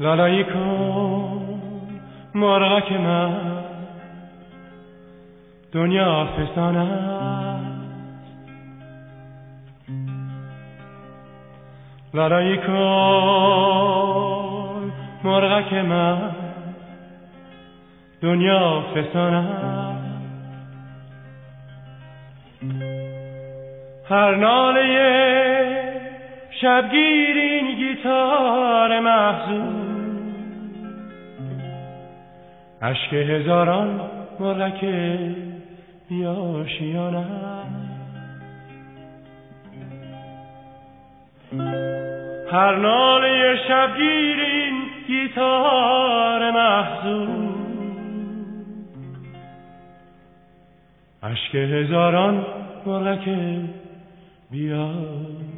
لالایی 0.00 0.44
کن 0.44 1.60
مرغک 2.34 2.92
من. 2.92 3.60
دنیا 5.72 6.24
فسانه 6.24 6.88
لالایی 12.14 12.56
کن 12.56 12.72
مرغک 15.24 15.72
من. 15.72 16.30
دنیا 18.22 18.82
فسانم 18.94 20.00
هر 24.10 24.34
ناله 24.34 25.20
شبگیر 26.60 27.36
این 27.36 27.74
گیتار 27.76 29.00
محزون 29.00 29.89
اشک 32.90 33.12
هزاران 33.12 34.00
مرک 34.40 34.84
بیاشیانه 36.08 37.24
هر 42.52 42.76
ناله 42.76 43.56
شب 43.68 43.96
گیرین 43.96 44.74
گیتار 45.06 46.50
محزون. 46.50 47.54
عشق 51.22 51.54
هزاران 51.54 52.46
مرک 52.86 53.28
بیاشیانه 54.50 55.50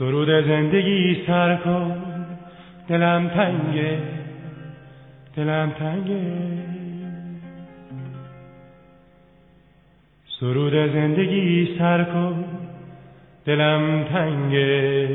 سرود 0.00 0.28
زندگی 0.28 1.22
سر 1.26 1.56
کن. 1.56 1.96
دلم 2.88 3.28
تنگه. 3.28 3.98
دلم 5.36 5.70
تنگه. 5.70 6.20
سرود 10.40 10.72
زندگی 10.72 11.78
سر 11.78 12.04
کن. 12.04 12.44
دلم 13.46 14.04
تنگه. 14.04 15.08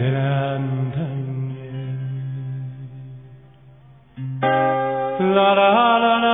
دلم 0.00 0.92
تنگه. 0.94 1.74
لا 5.20 5.54
لا 5.54 5.98
لا 5.98 6.33